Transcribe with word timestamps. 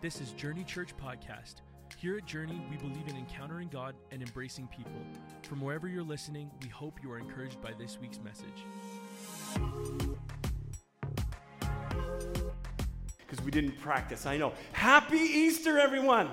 This 0.00 0.20
is 0.20 0.30
Journey 0.30 0.62
Church 0.62 0.96
Podcast. 0.96 1.54
Here 1.96 2.16
at 2.16 2.24
Journey, 2.24 2.64
we 2.70 2.76
believe 2.76 3.08
in 3.08 3.16
encountering 3.16 3.66
God 3.66 3.96
and 4.12 4.22
embracing 4.22 4.68
people. 4.68 4.92
From 5.42 5.60
wherever 5.60 5.88
you're 5.88 6.04
listening, 6.04 6.52
we 6.62 6.68
hope 6.68 7.00
you 7.02 7.10
are 7.10 7.18
encouraged 7.18 7.60
by 7.60 7.72
this 7.76 7.98
week's 8.00 8.20
message. 8.20 8.64
Because 13.18 13.44
we 13.44 13.50
didn't 13.50 13.72
practice, 13.80 14.24
I 14.24 14.36
know. 14.36 14.52
Happy 14.70 15.18
Easter, 15.18 15.80
everyone! 15.80 16.30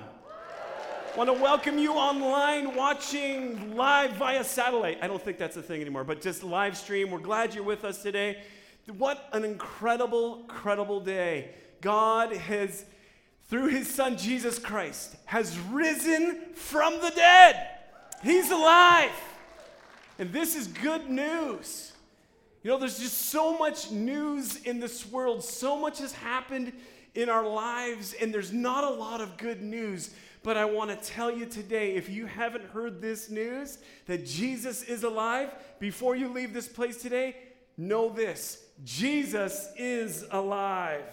Want 1.16 1.28
to 1.28 1.32
welcome 1.32 1.76
you 1.76 1.94
online 1.94 2.76
watching 2.76 3.74
live 3.74 4.12
via 4.12 4.44
satellite. 4.44 4.98
I 5.02 5.08
don't 5.08 5.20
think 5.20 5.38
that's 5.38 5.56
a 5.56 5.62
thing 5.62 5.80
anymore, 5.80 6.04
but 6.04 6.20
just 6.20 6.44
live 6.44 6.76
stream. 6.76 7.10
We're 7.10 7.18
glad 7.18 7.52
you're 7.52 7.64
with 7.64 7.84
us 7.84 8.00
today. 8.00 8.44
What 8.96 9.28
an 9.32 9.44
incredible, 9.44 10.42
incredible 10.42 11.00
day. 11.00 11.50
God 11.80 12.32
has 12.32 12.84
through 13.48 13.68
his 13.68 13.92
son 13.92 14.16
Jesus 14.16 14.58
Christ, 14.58 15.16
has 15.26 15.58
risen 15.58 16.40
from 16.54 17.00
the 17.00 17.10
dead. 17.10 17.68
He's 18.22 18.50
alive. 18.50 19.12
And 20.18 20.32
this 20.32 20.56
is 20.56 20.66
good 20.66 21.08
news. 21.08 21.92
You 22.62 22.70
know, 22.72 22.78
there's 22.78 22.98
just 22.98 23.26
so 23.26 23.56
much 23.56 23.90
news 23.90 24.56
in 24.62 24.80
this 24.80 25.06
world, 25.06 25.44
so 25.44 25.78
much 25.78 25.98
has 26.00 26.12
happened 26.12 26.72
in 27.14 27.28
our 27.28 27.46
lives, 27.46 28.14
and 28.20 28.34
there's 28.34 28.52
not 28.52 28.84
a 28.84 28.90
lot 28.90 29.20
of 29.20 29.36
good 29.36 29.62
news. 29.62 30.10
But 30.42 30.56
I 30.56 30.64
want 30.64 30.90
to 30.90 30.96
tell 30.96 31.30
you 31.30 31.46
today 31.46 31.94
if 31.94 32.08
you 32.08 32.26
haven't 32.26 32.64
heard 32.66 33.00
this 33.00 33.30
news 33.30 33.78
that 34.06 34.26
Jesus 34.26 34.82
is 34.82 35.02
alive, 35.02 35.54
before 35.78 36.16
you 36.16 36.28
leave 36.28 36.52
this 36.52 36.68
place 36.68 37.00
today, 37.02 37.36
know 37.76 38.08
this 38.08 38.64
Jesus 38.84 39.68
is 39.76 40.24
alive. 40.30 41.12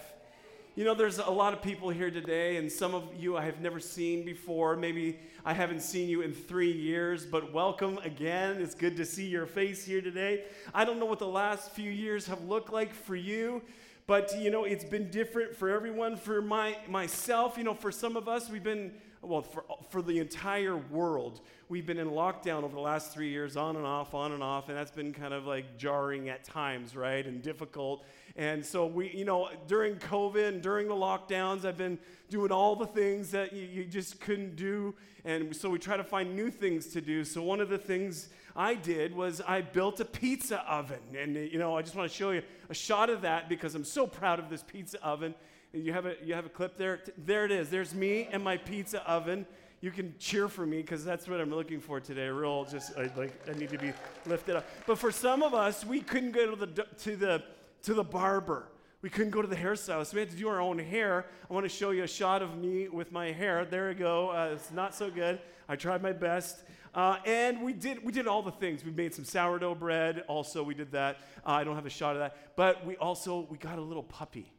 You 0.76 0.82
know, 0.82 0.94
there's 0.96 1.18
a 1.18 1.30
lot 1.30 1.52
of 1.52 1.62
people 1.62 1.90
here 1.90 2.10
today, 2.10 2.56
and 2.56 2.70
some 2.70 2.96
of 2.96 3.04
you 3.16 3.36
I 3.36 3.44
have 3.44 3.60
never 3.60 3.78
seen 3.78 4.24
before. 4.24 4.74
Maybe 4.74 5.20
I 5.44 5.52
haven't 5.52 5.82
seen 5.82 6.08
you 6.08 6.22
in 6.22 6.32
three 6.32 6.72
years, 6.72 7.24
but 7.24 7.52
welcome 7.52 7.98
again. 7.98 8.60
It's 8.60 8.74
good 8.74 8.96
to 8.96 9.04
see 9.04 9.28
your 9.28 9.46
face 9.46 9.84
here 9.84 10.00
today. 10.00 10.42
I 10.74 10.84
don't 10.84 10.98
know 10.98 11.04
what 11.04 11.20
the 11.20 11.28
last 11.28 11.70
few 11.70 11.92
years 11.92 12.26
have 12.26 12.42
looked 12.42 12.72
like 12.72 12.92
for 12.92 13.14
you, 13.14 13.62
but 14.08 14.36
you 14.36 14.50
know, 14.50 14.64
it's 14.64 14.82
been 14.82 15.10
different 15.10 15.54
for 15.54 15.70
everyone. 15.70 16.16
For 16.16 16.42
my 16.42 16.76
myself, 16.88 17.56
you 17.56 17.62
know, 17.62 17.74
for 17.74 17.92
some 17.92 18.16
of 18.16 18.26
us, 18.26 18.50
we've 18.50 18.64
been 18.64 18.90
well, 19.22 19.42
for, 19.42 19.64
for 19.90 20.02
the 20.02 20.18
entire 20.18 20.76
world, 20.76 21.40
we've 21.68 21.86
been 21.86 21.98
in 21.98 22.10
lockdown 22.10 22.64
over 22.64 22.74
the 22.74 22.80
last 22.80 23.12
three 23.12 23.30
years, 23.30 23.56
on 23.56 23.76
and 23.76 23.86
off, 23.86 24.12
on 24.12 24.32
and 24.32 24.42
off, 24.42 24.68
and 24.68 24.76
that's 24.76 24.90
been 24.90 25.12
kind 25.12 25.32
of 25.32 25.46
like 25.46 25.78
jarring 25.78 26.28
at 26.28 26.42
times, 26.42 26.96
right? 26.96 27.24
And 27.24 27.42
difficult. 27.42 28.04
And 28.36 28.66
so 28.66 28.86
we, 28.86 29.10
you 29.10 29.24
know, 29.24 29.48
during 29.68 29.94
COVID 29.96 30.48
and 30.48 30.60
during 30.60 30.88
the 30.88 30.94
lockdowns, 30.94 31.64
I've 31.64 31.76
been 31.76 31.98
doing 32.30 32.50
all 32.50 32.74
the 32.74 32.86
things 32.86 33.30
that 33.30 33.52
you, 33.52 33.62
you 33.62 33.84
just 33.84 34.20
couldn't 34.20 34.56
do. 34.56 34.94
And 35.24 35.54
so 35.54 35.70
we 35.70 35.78
try 35.78 35.96
to 35.96 36.04
find 36.04 36.34
new 36.34 36.50
things 36.50 36.88
to 36.88 37.00
do. 37.00 37.24
So 37.24 37.42
one 37.42 37.60
of 37.60 37.68
the 37.68 37.78
things 37.78 38.30
I 38.56 38.74
did 38.74 39.14
was 39.14 39.40
I 39.46 39.60
built 39.60 40.00
a 40.00 40.04
pizza 40.04 40.60
oven. 40.68 40.98
And, 41.16 41.36
you 41.36 41.58
know, 41.58 41.76
I 41.76 41.82
just 41.82 41.94
want 41.94 42.10
to 42.10 42.16
show 42.16 42.30
you 42.30 42.42
a 42.68 42.74
shot 42.74 43.08
of 43.08 43.22
that 43.22 43.48
because 43.48 43.76
I'm 43.76 43.84
so 43.84 44.06
proud 44.06 44.40
of 44.40 44.50
this 44.50 44.64
pizza 44.64 45.02
oven. 45.04 45.34
And 45.72 45.84
you 45.84 45.92
have 45.92 46.06
a, 46.06 46.16
you 46.22 46.34
have 46.34 46.46
a 46.46 46.50
clip 46.50 46.76
there? 46.76 47.00
There 47.18 47.44
it 47.44 47.52
is. 47.52 47.70
There's 47.70 47.94
me 47.94 48.28
and 48.32 48.42
my 48.42 48.56
pizza 48.56 49.08
oven. 49.08 49.46
You 49.80 49.90
can 49.90 50.14
cheer 50.18 50.48
for 50.48 50.66
me 50.66 50.78
because 50.78 51.04
that's 51.04 51.28
what 51.28 51.40
I'm 51.40 51.54
looking 51.54 51.78
for 51.78 52.00
today. 52.00 52.28
Real, 52.28 52.64
just 52.64 52.96
I, 52.96 53.10
like 53.16 53.38
I 53.48 53.52
need 53.52 53.68
to 53.68 53.78
be 53.78 53.92
lifted 54.26 54.56
up. 54.56 54.66
But 54.86 54.98
for 54.98 55.12
some 55.12 55.42
of 55.42 55.52
us, 55.52 55.84
we 55.84 56.00
couldn't 56.00 56.32
go 56.32 56.54
to 56.54 56.66
the 56.66 56.86
to 57.00 57.16
the 57.16 57.42
to 57.84 57.94
the 57.94 58.04
barber. 58.04 58.68
We 59.02 59.10
couldn't 59.10 59.32
go 59.32 59.42
to 59.42 59.48
the 59.48 59.56
hairstylist. 59.56 60.06
So 60.06 60.14
we 60.14 60.20
had 60.20 60.30
to 60.30 60.36
do 60.36 60.48
our 60.48 60.60
own 60.60 60.78
hair. 60.78 61.26
I 61.48 61.52
want 61.52 61.64
to 61.64 61.68
show 61.68 61.90
you 61.90 62.04
a 62.04 62.08
shot 62.08 62.40
of 62.40 62.56
me 62.56 62.88
with 62.88 63.12
my 63.12 63.32
hair. 63.32 63.66
There 63.66 63.88
we 63.88 63.94
go. 63.94 64.30
Uh, 64.30 64.52
it's 64.54 64.70
not 64.70 64.94
so 64.94 65.10
good. 65.10 65.40
I 65.68 65.76
tried 65.76 66.02
my 66.02 66.12
best. 66.12 66.64
Uh, 66.94 67.18
and 67.26 67.62
we 67.62 67.74
did, 67.74 68.02
we 68.02 68.12
did 68.12 68.26
all 68.26 68.42
the 68.42 68.52
things. 68.52 68.82
We 68.82 68.92
made 68.92 69.14
some 69.14 69.26
sourdough 69.26 69.74
bread. 69.74 70.24
Also, 70.26 70.62
we 70.62 70.74
did 70.74 70.92
that. 70.92 71.18
Uh, 71.46 71.50
I 71.50 71.64
don't 71.64 71.74
have 71.74 71.84
a 71.84 71.90
shot 71.90 72.16
of 72.16 72.20
that. 72.20 72.56
But 72.56 72.86
we 72.86 72.96
also, 72.96 73.46
we 73.50 73.58
got 73.58 73.78
a 73.78 73.82
little 73.82 74.02
puppy. 74.02 74.50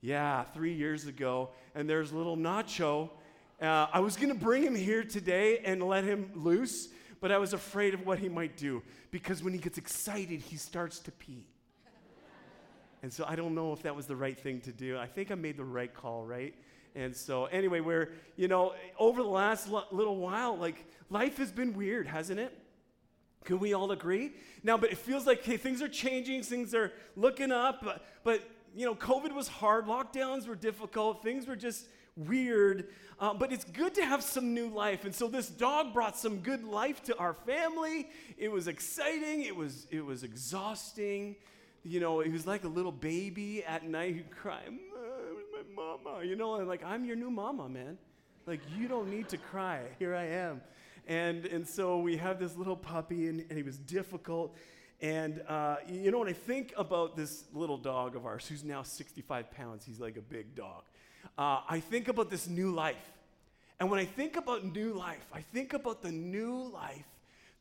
Yeah, 0.00 0.42
three 0.52 0.74
years 0.74 1.06
ago. 1.06 1.50
And 1.76 1.88
there's 1.88 2.12
little 2.12 2.36
Nacho. 2.36 3.10
Uh, 3.60 3.86
I 3.92 4.00
was 4.00 4.16
going 4.16 4.30
to 4.30 4.34
bring 4.34 4.64
him 4.64 4.74
here 4.74 5.04
today 5.04 5.58
and 5.64 5.80
let 5.80 6.02
him 6.02 6.32
loose, 6.34 6.88
but 7.20 7.30
I 7.30 7.38
was 7.38 7.52
afraid 7.52 7.94
of 7.94 8.04
what 8.04 8.18
he 8.18 8.28
might 8.28 8.56
do 8.56 8.82
because 9.12 9.44
when 9.44 9.52
he 9.52 9.60
gets 9.60 9.78
excited, 9.78 10.40
he 10.40 10.56
starts 10.56 10.98
to 10.98 11.12
pee. 11.12 11.46
And 13.02 13.12
so 13.12 13.24
I 13.26 13.34
don't 13.34 13.54
know 13.54 13.72
if 13.72 13.82
that 13.82 13.96
was 13.96 14.06
the 14.06 14.16
right 14.16 14.38
thing 14.38 14.60
to 14.60 14.72
do. 14.72 14.96
I 14.96 15.06
think 15.06 15.30
I 15.30 15.34
made 15.34 15.56
the 15.56 15.64
right 15.64 15.92
call, 15.92 16.24
right? 16.24 16.54
And 16.94 17.16
so, 17.16 17.46
anyway, 17.46 17.80
we're, 17.80 18.10
you 18.36 18.48
know, 18.48 18.74
over 18.98 19.22
the 19.22 19.28
last 19.28 19.68
l- 19.68 19.86
little 19.90 20.16
while, 20.16 20.56
like, 20.56 20.84
life 21.10 21.38
has 21.38 21.50
been 21.50 21.72
weird, 21.72 22.06
hasn't 22.06 22.38
it? 22.38 22.56
Can 23.44 23.58
we 23.58 23.72
all 23.72 23.90
agree? 23.90 24.32
Now, 24.62 24.76
but 24.76 24.92
it 24.92 24.98
feels 24.98 25.26
like, 25.26 25.42
hey, 25.42 25.56
things 25.56 25.82
are 25.82 25.88
changing, 25.88 26.42
things 26.42 26.74
are 26.74 26.92
looking 27.16 27.50
up, 27.50 27.82
but, 27.82 28.04
but 28.22 28.42
you 28.74 28.86
know, 28.86 28.94
COVID 28.94 29.34
was 29.34 29.48
hard, 29.48 29.86
lockdowns 29.86 30.46
were 30.46 30.54
difficult, 30.54 31.22
things 31.22 31.46
were 31.46 31.56
just 31.56 31.86
weird, 32.14 32.88
uh, 33.18 33.34
but 33.34 33.52
it's 33.52 33.64
good 33.64 33.94
to 33.94 34.04
have 34.04 34.22
some 34.22 34.54
new 34.54 34.68
life. 34.68 35.04
And 35.04 35.14
so 35.14 35.28
this 35.28 35.48
dog 35.48 35.92
brought 35.92 36.16
some 36.16 36.38
good 36.38 36.62
life 36.62 37.02
to 37.04 37.16
our 37.16 37.34
family. 37.34 38.08
It 38.36 38.52
was 38.52 38.68
exciting, 38.68 39.42
it 39.42 39.56
was, 39.56 39.86
it 39.90 40.04
was 40.04 40.22
exhausting 40.22 41.36
you 41.84 42.00
know, 42.00 42.20
he 42.20 42.30
was 42.30 42.46
like 42.46 42.64
a 42.64 42.68
little 42.68 42.92
baby 42.92 43.64
at 43.64 43.84
night 43.84 44.14
who'd 44.14 44.30
cry, 44.30 44.60
my 44.68 45.62
mama? 45.74 46.24
You 46.24 46.36
know, 46.36 46.56
and 46.56 46.68
like, 46.68 46.84
I'm 46.84 47.04
your 47.04 47.16
new 47.16 47.30
mama, 47.30 47.68
man. 47.68 47.98
Like, 48.46 48.60
you 48.76 48.88
don't 48.88 49.08
need 49.08 49.28
to 49.28 49.36
cry. 49.36 49.80
Here 49.98 50.14
I 50.14 50.24
am. 50.24 50.60
And, 51.06 51.46
and 51.46 51.66
so 51.66 51.98
we 51.98 52.16
have 52.16 52.38
this 52.38 52.56
little 52.56 52.76
puppy, 52.76 53.28
and, 53.28 53.40
and 53.48 53.56
he 53.56 53.62
was 53.62 53.78
difficult. 53.78 54.56
And, 55.00 55.42
uh, 55.48 55.76
you 55.88 56.10
know, 56.10 56.20
when 56.20 56.28
I 56.28 56.32
think 56.32 56.72
about 56.76 57.16
this 57.16 57.44
little 57.52 57.76
dog 57.76 58.14
of 58.14 58.24
ours, 58.24 58.46
who's 58.46 58.62
now 58.62 58.82
65 58.82 59.50
pounds, 59.50 59.84
he's 59.84 59.98
like 59.98 60.16
a 60.16 60.22
big 60.22 60.54
dog, 60.54 60.84
uh, 61.36 61.60
I 61.68 61.80
think 61.80 62.08
about 62.08 62.30
this 62.30 62.48
new 62.48 62.70
life. 62.70 63.10
And 63.80 63.90
when 63.90 63.98
I 63.98 64.04
think 64.04 64.36
about 64.36 64.64
new 64.64 64.92
life, 64.92 65.26
I 65.32 65.40
think 65.40 65.72
about 65.72 66.02
the 66.02 66.12
new 66.12 66.70
life 66.72 67.06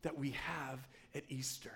that 0.03 0.17
we 0.17 0.31
have 0.31 0.87
at 1.15 1.23
Easter 1.29 1.73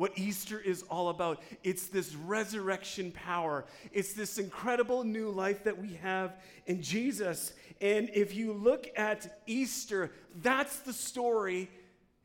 what 0.00 0.18
Easter 0.18 0.58
is 0.58 0.82
all 0.84 1.10
about. 1.10 1.42
It's 1.62 1.88
this 1.88 2.14
resurrection 2.14 3.12
power, 3.12 3.66
it's 3.92 4.14
this 4.14 4.38
incredible 4.38 5.04
new 5.04 5.28
life 5.28 5.64
that 5.64 5.76
we 5.76 5.92
have 6.00 6.38
in 6.64 6.80
Jesus. 6.80 7.52
And 7.82 8.08
if 8.14 8.34
you 8.34 8.54
look 8.54 8.88
at 8.96 9.42
Easter, 9.46 10.10
that's 10.40 10.78
the 10.78 10.94
story, 10.94 11.68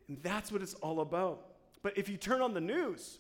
and 0.07 0.17
that's 0.23 0.53
what 0.53 0.61
it's 0.61 0.75
all 0.75 1.01
about. 1.01 1.47
But 1.83 1.97
if 1.97 2.07
you 2.07 2.15
turn 2.15 2.39
on 2.39 2.53
the 2.53 2.61
news, 2.61 3.17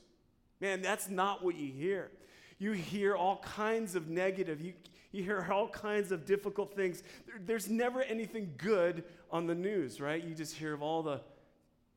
man, 0.61 0.81
that's 0.81 1.09
not 1.09 1.43
what 1.43 1.55
you 1.55 1.73
hear. 1.73 2.09
You 2.57 2.71
hear 2.71 3.13
all 3.13 3.39
kinds 3.39 3.93
of 3.93 4.07
negative, 4.07 4.61
you, 4.61 4.71
you 5.11 5.21
hear 5.21 5.45
all 5.51 5.67
kinds 5.67 6.13
of 6.13 6.25
difficult 6.25 6.73
things. 6.73 7.03
There, 7.25 7.41
there's 7.45 7.69
never 7.69 8.03
anything 8.03 8.53
good 8.55 9.03
on 9.31 9.47
the 9.47 9.55
news, 9.55 9.99
right? 9.99 10.23
You 10.23 10.33
just 10.33 10.55
hear 10.55 10.73
of 10.73 10.81
all 10.81 11.03
the 11.03 11.19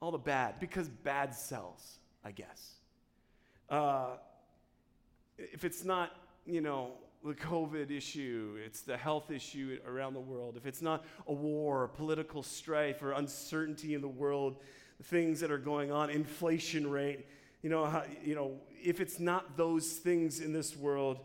all 0.01 0.11
the 0.11 0.19
bad 0.19 0.59
because 0.59 0.89
bad 0.89 1.37
sells. 1.37 1.99
I 2.25 2.33
guess. 2.33 2.73
Uh, 3.69 4.17
if 5.37 5.65
it's 5.65 5.85
not, 5.85 6.17
you 6.47 6.61
know, 6.61 6.93
the 7.25 7.35
COVID 7.35 7.91
issue, 7.91 8.59
it's 8.65 8.83
the 8.83 8.97
health 8.97 9.31
issue 9.31 9.79
around 9.87 10.15
the 10.15 10.21
world, 10.21 10.57
if 10.57 10.67
it's 10.67 10.83
not 10.83 11.05
a 11.27 11.33
war, 11.33 11.89
political 11.89 12.43
strife, 12.43 13.03
or 13.03 13.13
uncertainty 13.13 13.95
in 13.95 14.01
the 14.01 14.09
world, 14.09 14.57
things 15.05 15.41
that 15.41 15.51
are 15.51 15.59
going 15.59 15.91
on, 15.91 16.11
inflation 16.11 16.89
rate, 16.89 17.27
you 17.63 17.71
know, 17.71 17.85
how, 17.87 18.05
you 18.25 18.35
know, 18.35 18.53
if 18.83 19.01
it's 19.01 19.19
not 19.19 19.57
those 19.57 19.93
things 19.93 20.41
in 20.41 20.53
this 20.53 20.77
world, 20.77 21.19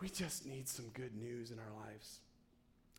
we 0.00 0.08
just 0.08 0.46
need 0.46 0.68
some 0.68 0.86
good 0.94 1.14
news 1.16 1.50
in 1.50 1.58
our 1.58 1.86
lives. 1.86 2.20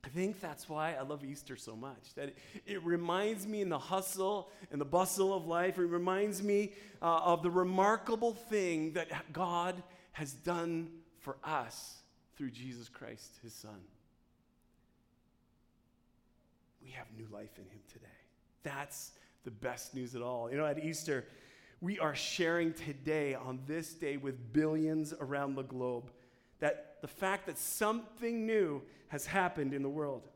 I 0.04 0.10
think 0.10 0.42
that's 0.42 0.68
why 0.68 0.96
I 0.96 1.02
love 1.04 1.24
Easter 1.24 1.56
so 1.56 1.76
much. 1.76 2.14
That 2.16 2.30
it, 2.30 2.38
it 2.66 2.84
reminds 2.84 3.48
me 3.48 3.62
in 3.62 3.70
the 3.70 3.80
hustle 3.80 4.52
and 4.72 4.80
the 4.80 4.86
bustle 4.86 5.34
of 5.34 5.48
life, 5.48 5.78
it 5.78 5.86
reminds 5.86 6.44
me 6.44 6.74
uh, 7.02 7.22
of 7.24 7.42
the 7.42 7.52
remarkable 7.52 8.34
thing 8.34 8.94
that 8.94 9.32
God 9.32 9.82
has 10.12 10.34
done 10.34 10.90
for 11.20 11.38
us 11.44 12.02
through 12.36 12.52
Jesus 12.52 12.90
Christ, 12.90 13.40
his 13.42 13.54
son. 13.54 13.80
We 16.84 16.92
have 16.92 17.08
new 17.18 17.28
life 17.32 17.58
in 17.58 17.64
him 17.64 17.80
today. 17.92 18.06
That's 18.64 19.12
the 19.46 19.52
best 19.52 19.96
news 19.96 20.16
at 20.16 20.22
all. 20.22 20.52
You 20.52 20.58
know, 20.58 20.66
at 20.66 20.84
Easter, 20.84 21.26
we 21.80 21.98
are 22.00 22.16
sharing 22.16 22.74
today 22.74 23.36
on 23.36 23.62
this 23.68 23.94
day 23.94 24.18
with 24.18 24.52
billions 24.52 25.14
around 25.20 25.56
the 25.56 25.64
globe 25.64 26.12
that 26.60 26.93
the 27.04 27.08
fact 27.08 27.46
that 27.46 27.60
something 27.60 28.48
new 28.48 28.82
has 29.10 29.28
happened 29.28 29.76
in 29.76 29.84
the 29.84 29.90
world. 29.90 30.28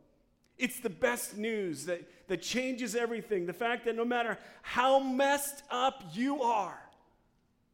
It's 0.60 0.80
the 0.80 0.90
best 0.92 1.36
news 1.36 1.86
that, 1.86 2.02
that 2.28 2.44
changes 2.44 2.96
everything. 2.96 3.48
The 3.48 3.54
fact 3.54 3.86
that 3.86 3.96
no 3.96 4.06
matter 4.06 4.38
how 4.62 5.00
messed 5.00 5.64
up 5.72 6.04
you 6.14 6.44
are, 6.44 6.80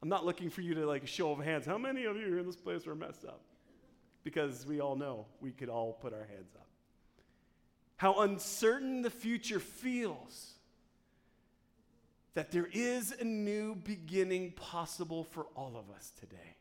I'm 0.02 0.08
not 0.08 0.26
looking 0.26 0.50
for 0.50 0.62
you 0.62 0.76
to 0.76 0.86
like 0.86 1.04
a 1.04 1.08
show 1.08 1.32
of 1.32 1.40
hands. 1.40 1.66
How 1.66 1.78
many 1.78 2.06
of 2.06 2.16
you 2.16 2.38
in 2.38 2.46
this 2.46 2.56
place 2.56 2.88
are 2.88 2.96
messed 2.96 3.26
up? 3.26 3.42
because 4.24 4.66
we 4.66 4.80
all 4.80 4.96
know 4.96 5.26
we 5.42 5.52
could 5.52 5.70
all 5.70 5.94
put 5.94 6.14
our 6.14 6.26
hands 6.26 6.56
up. 6.56 6.68
How 7.98 8.22
uncertain 8.22 9.02
the 9.02 9.10
future 9.10 9.60
feels. 9.60 10.52
That 12.34 12.52
there 12.52 12.68
is 12.72 13.14
a 13.20 13.24
new 13.24 13.76
beginning 13.76 14.54
possible 14.54 15.24
for 15.24 15.46
all 15.56 15.76
of 15.78 15.96
us 15.96 16.12
today. 16.20 16.58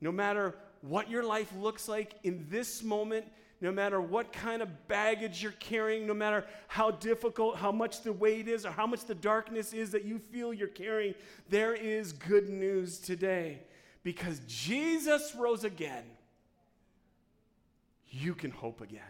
No 0.00 0.10
matter 0.12 0.54
what 0.82 1.10
your 1.10 1.22
life 1.22 1.52
looks 1.58 1.88
like 1.88 2.14
in 2.22 2.46
this 2.48 2.82
moment, 2.82 3.26
no 3.60 3.70
matter 3.70 4.00
what 4.00 4.32
kind 4.32 4.62
of 4.62 4.88
baggage 4.88 5.42
you're 5.42 5.52
carrying, 5.52 6.06
no 6.06 6.14
matter 6.14 6.46
how 6.68 6.90
difficult, 6.90 7.56
how 7.56 7.70
much 7.70 8.02
the 8.02 8.12
weight 8.12 8.48
is, 8.48 8.64
or 8.64 8.70
how 8.70 8.86
much 8.86 9.04
the 9.04 9.14
darkness 9.14 9.72
is 9.74 9.90
that 9.90 10.04
you 10.04 10.18
feel 10.18 10.54
you're 10.54 10.68
carrying, 10.68 11.14
there 11.50 11.74
is 11.74 12.12
good 12.12 12.48
news 12.48 12.98
today. 12.98 13.60
Because 14.02 14.40
Jesus 14.46 15.34
rose 15.36 15.64
again, 15.64 16.04
you 18.08 18.34
can 18.34 18.50
hope 18.50 18.80
again. 18.80 19.02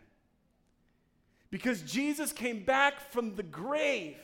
Because 1.51 1.83
Jesus 1.83 2.33
came 2.33 2.65
back 2.65 3.13
from 3.13 3.37
the 3.37 3.43
grave, 3.45 4.17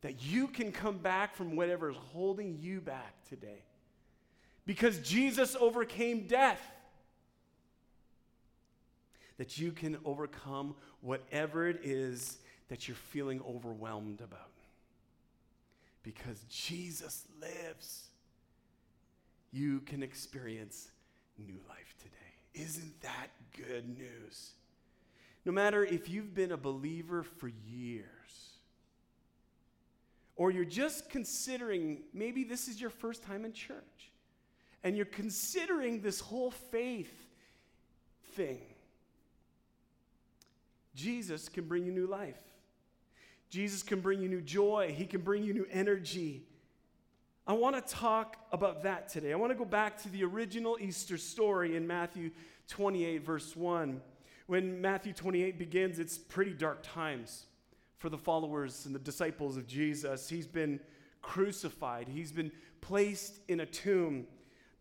that 0.00 0.20
you 0.20 0.48
can 0.48 0.72
come 0.72 0.98
back 0.98 1.36
from 1.36 1.54
whatever 1.54 1.90
is 1.90 1.96
holding 2.12 2.58
you 2.60 2.80
back 2.80 3.14
today. 3.28 3.62
Because 4.66 4.98
Jesus 4.98 5.56
overcame 5.58 6.26
death 6.26 6.60
that 9.38 9.58
you 9.58 9.72
can 9.72 9.98
overcome 10.04 10.74
whatever 11.00 11.68
it 11.68 11.80
is 11.82 12.38
that 12.68 12.86
you're 12.86 12.94
feeling 12.94 13.40
overwhelmed 13.48 14.20
about. 14.20 14.50
Because 16.02 16.44
Jesus 16.48 17.26
lives, 17.40 18.04
you 19.52 19.80
can 19.80 20.02
experience 20.02 20.90
new 21.38 21.58
life 21.68 21.94
today. 21.98 22.64
Isn't 22.64 23.00
that 23.02 23.28
good 23.56 23.88
news? 23.98 24.52
No 25.44 25.52
matter 25.52 25.84
if 25.84 26.08
you've 26.08 26.34
been 26.34 26.52
a 26.52 26.56
believer 26.56 27.22
for 27.24 27.48
years, 27.48 28.06
or 30.36 30.50
you're 30.50 30.64
just 30.64 31.10
considering 31.10 32.02
maybe 32.14 32.44
this 32.44 32.68
is 32.68 32.80
your 32.80 32.90
first 32.90 33.22
time 33.22 33.44
in 33.44 33.52
church, 33.52 34.11
and 34.84 34.96
you're 34.96 35.06
considering 35.06 36.00
this 36.00 36.20
whole 36.20 36.50
faith 36.50 37.12
thing 38.34 38.60
Jesus 40.94 41.48
can 41.48 41.64
bring 41.64 41.86
you 41.86 41.92
new 41.92 42.06
life. 42.06 42.40
Jesus 43.50 43.82
can 43.82 44.00
bring 44.00 44.20
you 44.20 44.28
new 44.28 44.40
joy. 44.40 44.94
He 44.96 45.06
can 45.06 45.20
bring 45.20 45.42
you 45.42 45.52
new 45.52 45.66
energy. 45.70 46.42
I 47.46 47.54
want 47.54 47.74
to 47.74 47.94
talk 47.94 48.36
about 48.52 48.82
that 48.84 49.08
today. 49.08 49.32
I 49.32 49.36
want 49.36 49.52
to 49.52 49.58
go 49.58 49.64
back 49.64 50.00
to 50.02 50.08
the 50.08 50.24
original 50.24 50.78
Easter 50.80 51.18
story 51.18 51.76
in 51.76 51.86
Matthew 51.86 52.30
28, 52.68 53.24
verse 53.24 53.56
1. 53.56 54.00
When 54.46 54.80
Matthew 54.80 55.12
28 55.12 55.58
begins, 55.58 55.98
it's 55.98 56.18
pretty 56.18 56.52
dark 56.52 56.82
times 56.82 57.46
for 57.98 58.08
the 58.08 58.18
followers 58.18 58.86
and 58.86 58.94
the 58.94 58.98
disciples 58.98 59.56
of 59.56 59.66
Jesus. 59.66 60.28
He's 60.28 60.46
been 60.46 60.80
crucified, 61.20 62.08
he's 62.08 62.32
been 62.32 62.52
placed 62.80 63.38
in 63.48 63.60
a 63.60 63.66
tomb. 63.66 64.26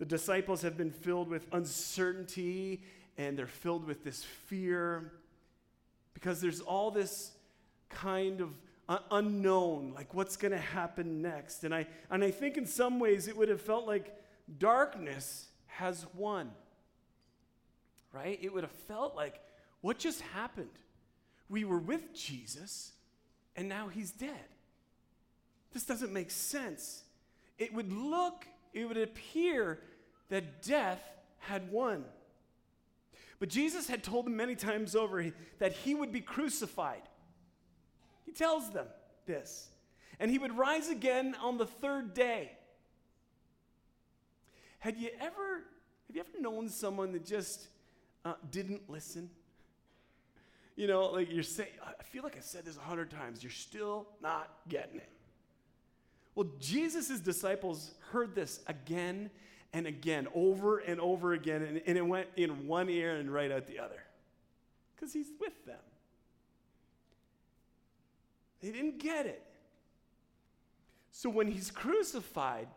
The 0.02 0.08
disciples 0.08 0.64
have 0.64 0.78
been 0.78 0.90
filled 0.90 1.30
with 1.30 1.46
uncertainty 1.52 2.82
and 3.20 3.38
they're 3.38 3.46
filled 3.46 3.86
with 3.86 4.04
this 4.04 4.24
fear 4.24 5.12
because 6.16 6.42
there's 6.42 6.60
all 6.60 6.90
this 6.90 7.30
kind 7.88 8.42
of 8.42 8.50
unknown, 9.12 9.94
like 9.94 10.16
what's 10.16 10.38
going 10.38 10.54
to 10.54 10.58
happen 10.58 11.22
next. 11.22 11.64
And 11.66 11.76
I, 11.76 11.86
and 12.10 12.24
I 12.24 12.32
think 12.32 12.58
in 12.58 12.66
some 12.66 13.00
ways 13.00 13.28
it 13.28 13.38
would 13.38 13.48
have 13.50 13.62
felt 13.62 13.86
like 13.86 14.12
darkness 14.58 15.46
has 15.68 16.08
won, 16.16 16.50
right? 18.12 18.40
It 18.42 18.52
would 18.52 18.64
have 18.64 18.72
felt 18.72 19.16
like 19.16 19.40
what 19.82 20.00
just 20.00 20.22
happened? 20.34 20.80
We 21.48 21.64
were 21.64 21.78
with 21.78 22.12
Jesus 22.16 22.94
and 23.56 23.70
now 23.70 23.88
he's 23.88 24.10
dead. 24.10 24.50
This 25.74 25.84
doesn't 25.86 26.12
make 26.12 26.32
sense. 26.32 27.04
It 27.60 27.72
would 27.72 27.94
look, 27.94 28.48
it 28.74 28.88
would 28.88 28.98
appear 28.98 29.80
that 30.32 30.64
death 30.64 31.04
had 31.40 31.72
won. 31.72 32.06
But 33.40 33.50
Jesus 33.50 33.88
had 33.88 34.02
told 34.02 34.26
them 34.26 34.38
many 34.38 34.56
times 34.56 34.96
over 34.96 35.26
that 35.60 35.74
he 35.74 35.94
would 35.94 36.12
be 36.12 36.22
crucified. 36.22 37.02
He 38.24 38.32
tells 38.32 38.72
them 38.72 38.88
this. 39.26 39.68
And 40.20 40.32
he 40.32 40.38
would 40.38 40.58
rise 40.58 40.90
again 40.90 41.36
on 41.42 41.58
the 41.58 41.66
third 41.66 42.14
day. 42.14 42.52
Had 44.80 44.98
you 44.98 45.10
ever 45.20 45.66
have 46.08 46.16
you 46.16 46.22
ever 46.22 46.42
known 46.42 46.70
someone 46.70 47.12
that 47.12 47.26
just 47.26 47.68
uh, 48.24 48.34
didn't 48.52 48.90
listen? 48.90 49.30
You 50.76 50.88
know, 50.88 51.08
like 51.08 51.32
you're 51.32 51.44
saying, 51.44 51.70
I 51.84 52.04
feel 52.04 52.24
like 52.24 52.38
I 52.38 52.42
said 52.42 52.66
this 52.66 52.78
a 52.78 52.82
hundred 52.82 53.12
times. 53.12 53.44
You're 53.44 53.52
still 53.52 54.08
not 54.22 54.50
getting 54.70 54.98
it. 54.98 55.10
Well, 56.36 56.48
Jesus' 56.60 57.20
disciples 57.20 57.92
heard 58.12 58.34
this 58.34 58.62
again 58.68 59.30
and 59.74 59.88
again, 59.88 60.28
over 60.34 60.80
and 60.80 61.00
over 61.00 61.34
again, 61.34 61.62
and, 61.62 61.82
and 61.86 61.98
it 61.98 62.06
went 62.06 62.28
in 62.36 62.68
one 62.68 62.90
ear 62.90 63.16
and 63.16 63.34
right 63.34 63.52
out 63.52 63.68
the 63.68 63.80
other. 63.80 64.04
Because 64.96 65.14
he's 65.14 65.32
with 65.40 65.66
them. 65.66 65.80
They 68.62 68.72
didn't 68.72 69.00
get 69.00 69.26
it. 69.26 69.44
So 71.12 71.30
when 71.30 71.48
he's 71.48 71.72
crucified, 71.72 72.68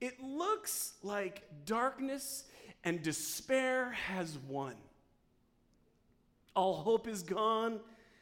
it 0.00 0.22
looks 0.22 0.94
like 1.02 1.42
darkness 1.66 2.44
and 2.84 3.02
despair 3.02 3.92
has 3.92 4.38
won. 4.48 4.74
All 6.54 6.74
hope 6.74 7.08
is 7.08 7.22
gone, 7.22 7.80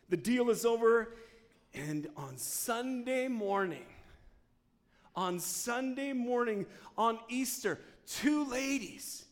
the 0.09 0.17
deal 0.17 0.51
is 0.51 0.65
over, 0.65 1.15
and 1.75 2.09
on 2.17 2.37
Sunday 2.37 3.29
morning, 3.29 3.85
on 5.15 5.39
Sunday 5.39 6.13
morning 6.13 6.67
on 6.97 7.19
Easter, 7.29 7.79
two 8.07 8.45
ladies 8.45 9.25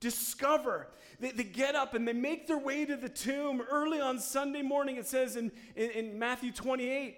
discover 0.00 0.88
they, 1.20 1.32
they, 1.32 1.44
get 1.44 1.74
up 1.74 1.94
and 1.94 2.06
they 2.06 2.12
make 2.12 2.46
their 2.46 2.58
way 2.58 2.84
to 2.84 2.96
the 2.96 3.08
tomb 3.08 3.60
early 3.70 4.00
on 4.00 4.20
Sunday 4.20 4.62
morning. 4.62 4.96
It 4.96 5.06
says 5.06 5.36
in, 5.36 5.50
in, 5.74 5.90
in 5.90 6.18
Matthew 6.18 6.52
28 6.52 7.16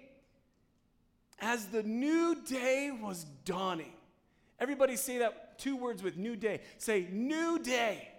as 1.39 1.67
the 1.67 1.83
new 1.83 2.35
day 2.47 2.91
was 2.91 3.25
dawning. 3.45 3.93
Everybody 4.59 4.95
say 4.95 5.19
that 5.19 5.59
two 5.59 5.75
words 5.75 6.01
with 6.01 6.17
new 6.17 6.35
day. 6.35 6.61
Say, 6.77 7.07
new 7.11 7.59
day. 7.59 8.10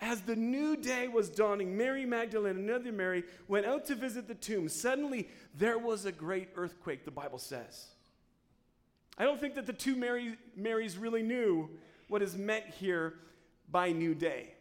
As 0.00 0.22
the 0.22 0.36
new 0.36 0.76
day 0.76 1.08
was 1.08 1.28
dawning, 1.28 1.76
Mary 1.76 2.06
Magdalene 2.06 2.56
another 2.56 2.90
Mary 2.90 3.24
went 3.48 3.66
out 3.66 3.84
to 3.86 3.94
visit 3.94 4.28
the 4.28 4.34
tomb. 4.34 4.68
Suddenly, 4.68 5.28
there 5.54 5.78
was 5.78 6.06
a 6.06 6.12
great 6.12 6.48
earthquake, 6.56 7.04
the 7.04 7.10
Bible 7.10 7.38
says. 7.38 7.88
I 9.18 9.24
don't 9.24 9.38
think 9.38 9.54
that 9.56 9.66
the 9.66 9.74
two 9.74 9.96
Mary, 9.96 10.38
Marys 10.56 10.96
really 10.96 11.22
knew 11.22 11.68
what 12.08 12.22
is 12.22 12.36
meant 12.36 12.64
here 12.66 13.14
by 13.70 13.92
new 13.92 14.14
day. 14.14 14.54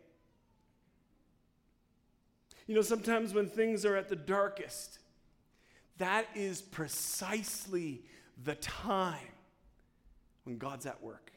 You 2.68 2.76
know, 2.76 2.82
sometimes 2.82 3.34
when 3.34 3.48
things 3.48 3.86
are 3.86 3.96
at 3.96 4.10
the 4.10 4.16
darkest, 4.18 5.00
that 5.98 6.28
is 6.36 6.62
precisely 6.62 8.04
the 8.44 8.56
time 8.56 9.18
when 10.44 10.58
God's 10.58 10.86
at 10.86 11.02
work. 11.02 11.32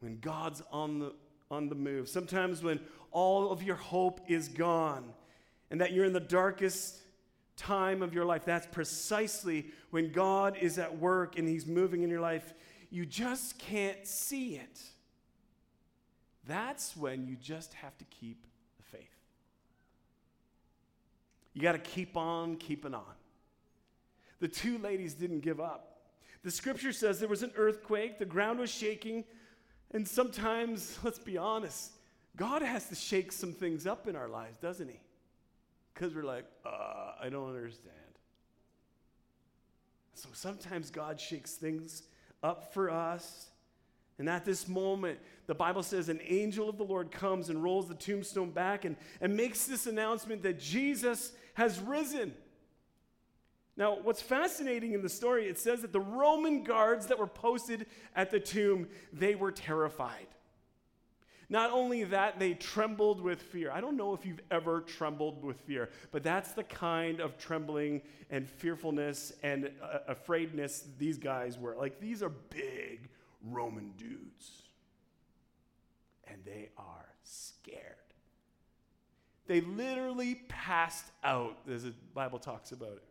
When 0.00 0.18
God's 0.18 0.62
on 0.70 0.98
the, 0.98 1.12
on 1.50 1.68
the 1.68 1.74
move. 1.74 2.08
Sometimes 2.08 2.62
when 2.62 2.80
all 3.10 3.50
of 3.50 3.62
your 3.62 3.76
hope 3.76 4.20
is 4.28 4.48
gone 4.48 5.12
and 5.70 5.80
that 5.80 5.92
you're 5.92 6.04
in 6.04 6.12
the 6.12 6.20
darkest 6.20 7.00
time 7.56 8.02
of 8.02 8.14
your 8.14 8.24
life, 8.24 8.44
that's 8.44 8.66
precisely 8.66 9.66
when 9.90 10.12
God 10.12 10.56
is 10.60 10.78
at 10.78 10.98
work 10.98 11.38
and 11.38 11.48
He's 11.48 11.66
moving 11.66 12.02
in 12.02 12.10
your 12.10 12.20
life. 12.20 12.52
You 12.90 13.06
just 13.06 13.58
can't 13.58 14.06
see 14.06 14.56
it. 14.56 14.80
That's 16.46 16.96
when 16.96 17.26
you 17.26 17.36
just 17.36 17.74
have 17.74 17.96
to 17.98 18.04
keep 18.04 18.46
the 18.76 18.96
faith. 18.96 19.08
You 21.52 21.62
got 21.62 21.72
to 21.72 21.78
keep 21.78 22.16
on 22.16 22.56
keeping 22.56 22.94
on. 22.94 23.02
The 24.38 24.48
two 24.48 24.78
ladies 24.78 25.14
didn't 25.14 25.40
give 25.40 25.60
up. 25.60 25.96
The 26.44 26.50
scripture 26.50 26.92
says 26.92 27.18
there 27.18 27.28
was 27.28 27.42
an 27.42 27.52
earthquake, 27.56 28.18
the 28.18 28.24
ground 28.24 28.60
was 28.60 28.70
shaking, 28.70 29.24
and 29.92 30.06
sometimes, 30.06 30.98
let's 31.04 31.18
be 31.18 31.38
honest, 31.38 31.92
God 32.36 32.62
has 32.62 32.88
to 32.88 32.94
shake 32.94 33.32
some 33.32 33.52
things 33.52 33.86
up 33.86 34.06
in 34.08 34.16
our 34.16 34.28
lives, 34.28 34.58
doesn't 34.58 34.88
He? 34.88 35.00
Because 35.94 36.14
we're 36.14 36.24
like, 36.24 36.44
uh, 36.64 37.12
I 37.20 37.28
don't 37.30 37.48
understand. 37.48 37.94
So 40.14 40.28
sometimes 40.32 40.90
God 40.90 41.20
shakes 41.20 41.54
things 41.54 42.02
up 42.42 42.72
for 42.72 42.90
us. 42.90 43.50
And 44.18 44.30
at 44.30 44.46
this 44.46 44.66
moment, 44.66 45.18
the 45.46 45.54
Bible 45.54 45.82
says 45.82 46.08
an 46.08 46.20
angel 46.26 46.68
of 46.70 46.78
the 46.78 46.84
Lord 46.84 47.10
comes 47.10 47.50
and 47.50 47.62
rolls 47.62 47.86
the 47.86 47.94
tombstone 47.94 48.50
back 48.50 48.86
and, 48.86 48.96
and 49.20 49.36
makes 49.36 49.66
this 49.66 49.86
announcement 49.86 50.42
that 50.42 50.58
Jesus 50.58 51.32
has 51.54 51.78
risen. 51.80 52.32
Now, 53.76 53.98
what's 54.02 54.22
fascinating 54.22 54.94
in 54.94 55.02
the 55.02 55.08
story, 55.08 55.48
it 55.48 55.58
says 55.58 55.82
that 55.82 55.92
the 55.92 56.00
Roman 56.00 56.62
guards 56.62 57.06
that 57.08 57.18
were 57.18 57.26
posted 57.26 57.86
at 58.14 58.30
the 58.30 58.40
tomb, 58.40 58.88
they 59.12 59.34
were 59.34 59.52
terrified. 59.52 60.28
Not 61.48 61.70
only 61.70 62.02
that, 62.04 62.38
they 62.38 62.54
trembled 62.54 63.20
with 63.20 63.40
fear. 63.40 63.70
I 63.70 63.80
don't 63.80 63.96
know 63.96 64.14
if 64.14 64.26
you've 64.26 64.40
ever 64.50 64.80
trembled 64.80 65.44
with 65.44 65.60
fear, 65.60 65.90
but 66.10 66.24
that's 66.24 66.52
the 66.52 66.64
kind 66.64 67.20
of 67.20 67.38
trembling 67.38 68.02
and 68.30 68.48
fearfulness 68.48 69.32
and 69.42 69.70
uh, 69.82 69.98
afraidness 70.08 70.88
these 70.98 71.18
guys 71.18 71.56
were. 71.58 71.76
Like, 71.76 72.00
these 72.00 72.22
are 72.22 72.30
big 72.30 73.08
Roman 73.44 73.92
dudes. 73.96 74.62
And 76.26 76.38
they 76.44 76.70
are 76.76 77.06
scared. 77.22 77.94
They 79.46 79.60
literally 79.60 80.42
passed 80.48 81.06
out, 81.22 81.58
as 81.70 81.84
the 81.84 81.94
Bible 82.14 82.40
talks 82.40 82.72
about 82.72 82.94
it. 82.94 83.04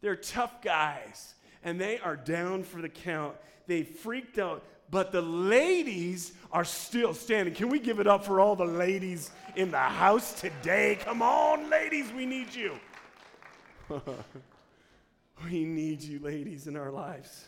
They're 0.00 0.16
tough 0.16 0.62
guys, 0.62 1.34
and 1.62 1.80
they 1.80 1.98
are 1.98 2.16
down 2.16 2.62
for 2.62 2.80
the 2.80 2.88
count. 2.88 3.36
They 3.66 3.82
freaked 3.82 4.38
out 4.38 4.64
but 4.90 5.12
the 5.12 5.22
ladies 5.22 6.32
are 6.50 6.64
still 6.64 7.12
standing. 7.12 7.54
Can 7.54 7.68
we 7.68 7.78
give 7.78 8.00
it 8.00 8.06
up 8.06 8.24
for 8.24 8.40
all 8.40 8.56
the 8.56 8.64
ladies 8.64 9.30
in 9.56 9.70
the 9.70 9.78
house 9.78 10.40
today? 10.40 10.98
Come 11.00 11.20
on, 11.20 11.68
ladies, 11.68 12.10
we 12.12 12.24
need 12.24 12.54
you. 12.54 12.74
we 15.44 15.64
need 15.64 16.02
you, 16.02 16.20
ladies, 16.20 16.66
in 16.66 16.76
our 16.76 16.90
lives. 16.90 17.46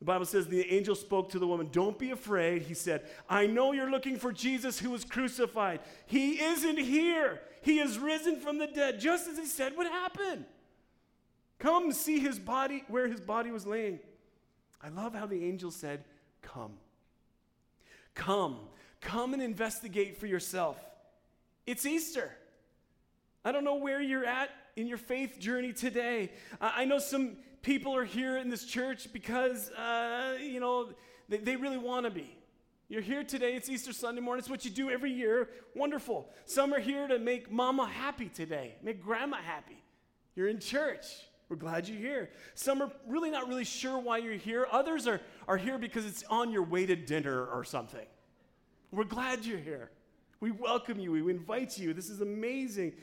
The 0.00 0.04
Bible 0.04 0.26
says 0.26 0.48
the 0.48 0.68
angel 0.74 0.96
spoke 0.96 1.30
to 1.30 1.38
the 1.38 1.46
woman, 1.46 1.68
Don't 1.70 1.98
be 1.98 2.10
afraid. 2.10 2.62
He 2.62 2.74
said, 2.74 3.02
I 3.28 3.46
know 3.46 3.72
you're 3.72 3.90
looking 3.90 4.18
for 4.18 4.32
Jesus 4.32 4.78
who 4.78 4.90
was 4.90 5.04
crucified. 5.04 5.80
He 6.06 6.42
isn't 6.42 6.78
here. 6.78 7.40
He 7.62 7.78
is 7.78 7.98
risen 7.98 8.40
from 8.40 8.58
the 8.58 8.66
dead, 8.66 9.00
just 9.00 9.28
as 9.28 9.38
he 9.38 9.46
said 9.46 9.76
would 9.76 9.86
happen. 9.86 10.44
Come 11.58 11.92
see 11.92 12.18
his 12.18 12.38
body, 12.38 12.84
where 12.88 13.08
his 13.08 13.20
body 13.20 13.50
was 13.50 13.66
laying. 13.66 14.00
I 14.82 14.88
love 14.88 15.14
how 15.14 15.26
the 15.26 15.44
angel 15.44 15.70
said, 15.70 16.04
Come. 16.42 16.74
Come. 18.14 18.58
Come 19.00 19.34
and 19.34 19.42
investigate 19.42 20.18
for 20.18 20.26
yourself. 20.26 20.78
It's 21.66 21.86
Easter. 21.86 22.30
I 23.44 23.52
don't 23.52 23.64
know 23.64 23.76
where 23.76 24.00
you're 24.00 24.24
at 24.24 24.50
in 24.76 24.86
your 24.86 24.98
faith 24.98 25.38
journey 25.38 25.72
today. 25.72 26.32
I 26.60 26.84
know 26.84 26.98
some 26.98 27.36
people 27.62 27.94
are 27.96 28.04
here 28.04 28.38
in 28.38 28.48
this 28.50 28.64
church 28.64 29.12
because, 29.12 29.70
uh, 29.70 30.36
you 30.40 30.60
know, 30.60 30.90
they, 31.28 31.38
they 31.38 31.56
really 31.56 31.78
want 31.78 32.04
to 32.04 32.10
be. 32.10 32.36
You're 32.88 33.02
here 33.02 33.24
today. 33.24 33.54
It's 33.54 33.68
Easter 33.68 33.92
Sunday 33.92 34.20
morning. 34.20 34.40
It's 34.40 34.50
what 34.50 34.64
you 34.64 34.70
do 34.70 34.90
every 34.90 35.10
year. 35.10 35.48
Wonderful. 35.74 36.28
Some 36.44 36.72
are 36.74 36.80
here 36.80 37.08
to 37.08 37.18
make 37.18 37.50
mama 37.50 37.86
happy 37.86 38.28
today, 38.28 38.76
make 38.82 39.02
grandma 39.02 39.38
happy. 39.38 39.82
You're 40.34 40.48
in 40.48 40.60
church. 40.60 41.06
We're 41.54 41.60
glad 41.70 41.86
you're 41.86 42.00
here. 42.00 42.30
Some 42.56 42.82
are 42.82 42.90
really 43.06 43.30
not 43.30 43.46
really 43.46 43.62
sure 43.62 43.96
why 43.96 44.18
you're 44.18 44.32
here. 44.34 44.66
Others 44.72 45.06
are, 45.06 45.20
are 45.46 45.56
here 45.56 45.78
because 45.78 46.04
it's 46.04 46.24
on 46.24 46.50
your 46.50 46.64
way 46.64 46.84
to 46.84 46.96
dinner 46.96 47.46
or 47.46 47.62
something. 47.62 48.04
We're 48.90 49.04
glad 49.04 49.44
you're 49.44 49.60
here. 49.60 49.92
We 50.40 50.50
welcome 50.50 50.98
you. 50.98 51.12
We 51.12 51.20
invite 51.30 51.78
you. 51.78 51.94
This 51.94 52.10
is 52.10 52.20
amazing. 52.20 52.94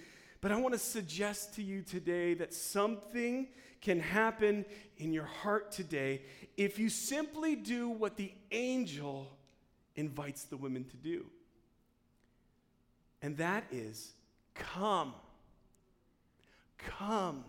But 0.42 0.52
I 0.52 0.58
want 0.58 0.74
to 0.74 0.80
suggest 0.80 1.56
to 1.56 1.64
you 1.64 1.82
today 1.82 2.34
that 2.34 2.54
something 2.54 3.48
can 3.80 4.02
happen 4.02 4.66
in 4.98 5.14
your 5.14 5.24
heart 5.24 5.72
today 5.72 6.24
if 6.58 6.78
you 6.78 6.90
simply 6.90 7.56
do 7.56 7.88
what 7.88 8.18
the 8.18 8.34
angel 8.52 9.32
invites 9.96 10.44
the 10.44 10.58
women 10.58 10.84
to 10.84 10.98
do. 10.98 11.26
And 13.22 13.38
that 13.38 13.64
is 13.72 14.12
come. 14.56 15.14
Come 16.78 17.46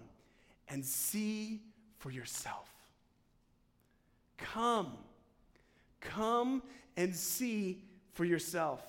and 0.72 0.84
see 0.84 1.60
for 1.98 2.10
yourself. 2.10 2.68
Come. 4.38 4.92
Come 6.00 6.62
and 6.96 7.14
see 7.14 7.84
for 8.14 8.24
yourself. 8.24 8.82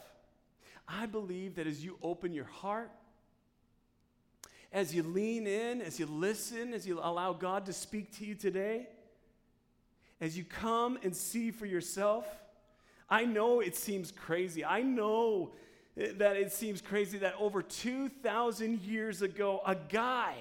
I 0.88 1.06
believe 1.06 1.56
that 1.56 1.68
as 1.68 1.84
you 1.84 1.98
open 2.02 2.34
your 2.34 2.46
heart, 2.46 2.90
as 4.72 4.96
you 4.96 5.04
lean 5.04 5.46
in, 5.46 5.82
as 5.82 6.00
you 6.00 6.06
listen, 6.06 6.74
as 6.74 6.88
you 6.88 7.00
allow 7.02 7.34
God 7.34 7.66
to 7.66 7.74
speak 7.74 8.18
to 8.18 8.26
you 8.26 8.34
today, 8.34 8.88
as 10.22 10.38
you 10.38 10.46
come 10.46 10.98
and 11.04 11.14
see 11.14 11.52
for 11.52 11.66
yourself, 11.66 12.26
I 13.10 13.26
know 13.26 13.60
it 13.60 13.76
seems 13.76 14.10
crazy. 14.10 14.64
I 14.64 14.82
know 14.82 15.52
that 15.98 16.38
it 16.38 16.54
seems 16.54 16.82
crazy 16.82 17.18
that 17.20 17.36
over 17.38 17.62
2,000 17.62 18.82
years 18.82 19.22
ago, 19.22 19.62
a 19.66 19.76
guy 19.76 20.36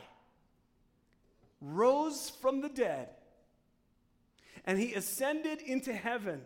rose 1.62 2.28
from 2.28 2.60
the 2.60 2.68
dead 2.68 3.08
and 4.64 4.78
he 4.78 4.94
ascended 4.94 5.60
into 5.60 5.92
heaven. 5.92 6.40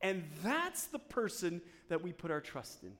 And 0.00 0.24
that's 0.42 0.86
the 0.86 0.98
person 0.98 1.60
that 1.88 2.02
we 2.02 2.12
put 2.12 2.30
our 2.30 2.40
trust 2.40 2.82
in. 2.82 2.92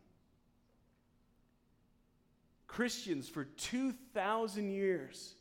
Christians 2.67 3.29
for 3.29 3.45
2,000 3.45 4.71
years 4.71 5.35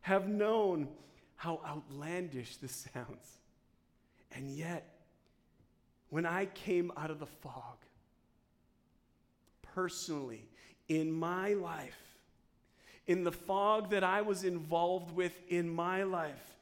have 0.00 0.28
known 0.28 0.88
how 1.36 1.60
outlandish 1.66 2.56
this 2.56 2.88
sounds. 2.94 3.38
And 4.32 4.50
yet, 4.50 4.94
when 6.10 6.26
I 6.26 6.46
came 6.46 6.92
out 6.96 7.10
of 7.10 7.18
the 7.18 7.26
fog, 7.26 7.78
personally, 9.62 10.48
in 10.88 11.10
my 11.10 11.54
life, 11.54 12.07
in 13.08 13.24
the 13.24 13.32
fog 13.32 13.90
that 13.90 14.04
I 14.04 14.22
was 14.22 14.44
involved 14.44 15.16
with 15.16 15.32
in 15.48 15.68
my 15.68 16.04
life 16.04 16.54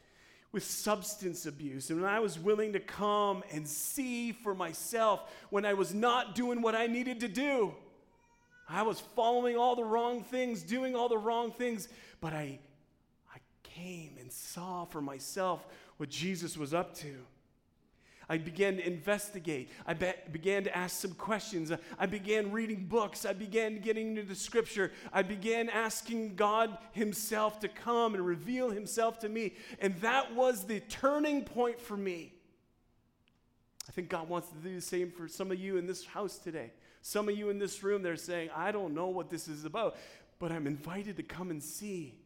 with 0.52 0.64
substance 0.64 1.44
abuse, 1.44 1.90
and 1.90 2.00
when 2.00 2.08
I 2.08 2.20
was 2.20 2.38
willing 2.38 2.72
to 2.72 2.80
come 2.80 3.44
and 3.52 3.68
see 3.68 4.32
for 4.32 4.54
myself 4.54 5.20
when 5.50 5.66
I 5.66 5.74
was 5.74 5.92
not 5.92 6.34
doing 6.34 6.62
what 6.62 6.74
I 6.74 6.86
needed 6.86 7.20
to 7.20 7.28
do. 7.28 7.74
I 8.66 8.82
was 8.82 8.98
following 8.98 9.56
all 9.58 9.76
the 9.76 9.84
wrong 9.84 10.22
things, 10.22 10.62
doing 10.62 10.96
all 10.96 11.10
the 11.10 11.18
wrong 11.18 11.52
things, 11.52 11.88
but 12.22 12.32
I, 12.32 12.58
I 13.34 13.38
came 13.62 14.12
and 14.18 14.32
saw 14.32 14.86
for 14.86 15.02
myself 15.02 15.66
what 15.98 16.08
Jesus 16.08 16.56
was 16.56 16.72
up 16.72 16.94
to. 17.00 17.14
I 18.28 18.38
began 18.38 18.76
to 18.76 18.86
investigate. 18.86 19.70
I 19.86 19.94
be- 19.94 20.12
began 20.32 20.64
to 20.64 20.76
ask 20.76 21.00
some 21.00 21.12
questions. 21.12 21.70
I 21.98 22.06
began 22.06 22.50
reading 22.50 22.86
books. 22.86 23.24
I 23.24 23.32
began 23.32 23.78
getting 23.78 24.10
into 24.10 24.22
the 24.22 24.34
scripture. 24.34 24.90
I 25.12 25.22
began 25.22 25.68
asking 25.68 26.34
God 26.34 26.76
Himself 26.92 27.60
to 27.60 27.68
come 27.68 28.14
and 28.14 28.26
reveal 28.26 28.70
Himself 28.70 29.20
to 29.20 29.28
me. 29.28 29.54
And 29.78 29.94
that 30.00 30.34
was 30.34 30.64
the 30.64 30.80
turning 30.80 31.44
point 31.44 31.80
for 31.80 31.96
me. 31.96 32.32
I 33.88 33.92
think 33.92 34.08
God 34.08 34.28
wants 34.28 34.48
to 34.48 34.56
do 34.56 34.74
the 34.74 34.80
same 34.80 35.12
for 35.12 35.28
some 35.28 35.52
of 35.52 35.60
you 35.60 35.76
in 35.76 35.86
this 35.86 36.04
house 36.04 36.38
today. 36.38 36.72
Some 37.02 37.28
of 37.28 37.38
you 37.38 37.50
in 37.50 37.60
this 37.60 37.84
room, 37.84 38.02
they're 38.02 38.16
saying, 38.16 38.50
I 38.54 38.72
don't 38.72 38.92
know 38.92 39.06
what 39.06 39.30
this 39.30 39.46
is 39.46 39.64
about, 39.64 39.96
but 40.40 40.50
I'm 40.50 40.66
invited 40.66 41.16
to 41.18 41.22
come 41.22 41.50
and 41.52 41.62
see. 41.62 42.18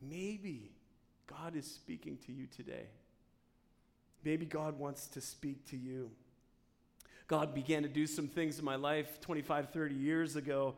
Maybe 0.00 0.72
God 1.26 1.54
is 1.54 1.66
speaking 1.66 2.16
to 2.24 2.32
you 2.32 2.46
today. 2.46 2.86
Maybe 4.24 4.46
God 4.46 4.78
wants 4.78 5.06
to 5.08 5.20
speak 5.20 5.68
to 5.70 5.76
you. 5.76 6.10
God 7.26 7.54
began 7.54 7.82
to 7.82 7.88
do 7.88 8.06
some 8.06 8.26
things 8.26 8.58
in 8.58 8.64
my 8.64 8.74
life 8.74 9.20
25, 9.20 9.70
30 9.70 9.94
years 9.94 10.36
ago 10.36 10.74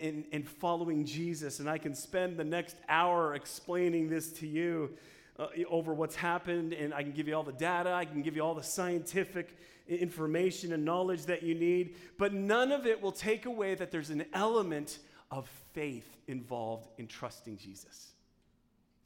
in, 0.00 0.24
in 0.30 0.44
following 0.44 1.04
Jesus, 1.04 1.58
and 1.58 1.68
I 1.68 1.78
can 1.78 1.94
spend 1.94 2.36
the 2.36 2.44
next 2.44 2.76
hour 2.88 3.34
explaining 3.34 4.08
this 4.08 4.30
to 4.34 4.46
you 4.46 4.90
uh, 5.38 5.48
over 5.68 5.92
what's 5.92 6.14
happened, 6.14 6.72
and 6.72 6.94
I 6.94 7.02
can 7.02 7.12
give 7.12 7.26
you 7.26 7.34
all 7.34 7.42
the 7.42 7.52
data, 7.52 7.92
I 7.92 8.04
can 8.04 8.22
give 8.22 8.36
you 8.36 8.42
all 8.42 8.54
the 8.54 8.62
scientific 8.62 9.56
information 9.88 10.72
and 10.72 10.84
knowledge 10.84 11.26
that 11.26 11.42
you 11.42 11.54
need, 11.54 11.96
but 12.16 12.32
none 12.32 12.72
of 12.72 12.86
it 12.86 13.00
will 13.02 13.12
take 13.12 13.46
away 13.46 13.74
that 13.74 13.90
there's 13.90 14.10
an 14.10 14.24
element 14.32 14.98
of 15.30 15.48
faith 15.72 16.16
involved 16.28 16.88
in 16.98 17.06
trusting 17.06 17.56
Jesus. 17.56 18.12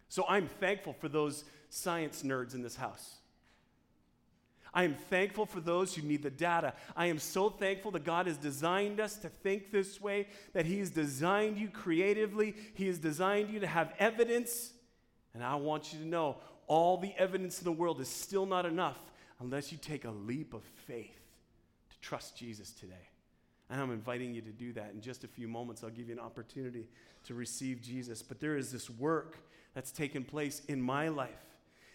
So 0.08 0.24
I'm 0.28 0.48
thankful 0.60 0.92
for 0.92 1.08
those 1.08 1.44
science 1.70 2.22
nerds 2.22 2.54
in 2.54 2.62
this 2.62 2.76
house. 2.76 3.19
I 4.72 4.84
am 4.84 4.94
thankful 4.94 5.46
for 5.46 5.60
those 5.60 5.94
who 5.94 6.02
need 6.02 6.22
the 6.22 6.30
data. 6.30 6.74
I 6.96 7.06
am 7.06 7.18
so 7.18 7.50
thankful 7.50 7.90
that 7.92 8.04
God 8.04 8.26
has 8.26 8.36
designed 8.36 9.00
us 9.00 9.16
to 9.18 9.28
think 9.28 9.72
this 9.72 10.00
way, 10.00 10.28
that 10.52 10.66
He 10.66 10.78
has 10.78 10.90
designed 10.90 11.58
you 11.58 11.68
creatively, 11.68 12.54
He 12.74 12.86
has 12.86 12.98
designed 12.98 13.50
you 13.50 13.60
to 13.60 13.66
have 13.66 13.92
evidence. 13.98 14.72
And 15.34 15.42
I 15.42 15.56
want 15.56 15.92
you 15.92 15.98
to 16.00 16.06
know 16.06 16.36
all 16.66 16.96
the 16.96 17.12
evidence 17.18 17.58
in 17.58 17.64
the 17.64 17.72
world 17.72 18.00
is 18.00 18.08
still 18.08 18.46
not 18.46 18.64
enough 18.64 18.98
unless 19.40 19.72
you 19.72 19.78
take 19.78 20.04
a 20.04 20.10
leap 20.10 20.54
of 20.54 20.62
faith 20.86 21.18
to 21.90 22.00
trust 22.00 22.36
Jesus 22.36 22.70
today. 22.70 23.08
And 23.70 23.80
I'm 23.80 23.92
inviting 23.92 24.34
you 24.34 24.40
to 24.42 24.50
do 24.50 24.72
that. 24.74 24.92
In 24.94 25.00
just 25.00 25.24
a 25.24 25.28
few 25.28 25.48
moments, 25.48 25.82
I'll 25.82 25.90
give 25.90 26.08
you 26.08 26.14
an 26.14 26.20
opportunity 26.20 26.88
to 27.24 27.34
receive 27.34 27.80
Jesus. 27.80 28.22
But 28.22 28.40
there 28.40 28.56
is 28.56 28.72
this 28.72 28.90
work 28.90 29.36
that's 29.74 29.92
taken 29.92 30.24
place 30.24 30.62
in 30.68 30.82
my 30.82 31.08
life 31.08 31.49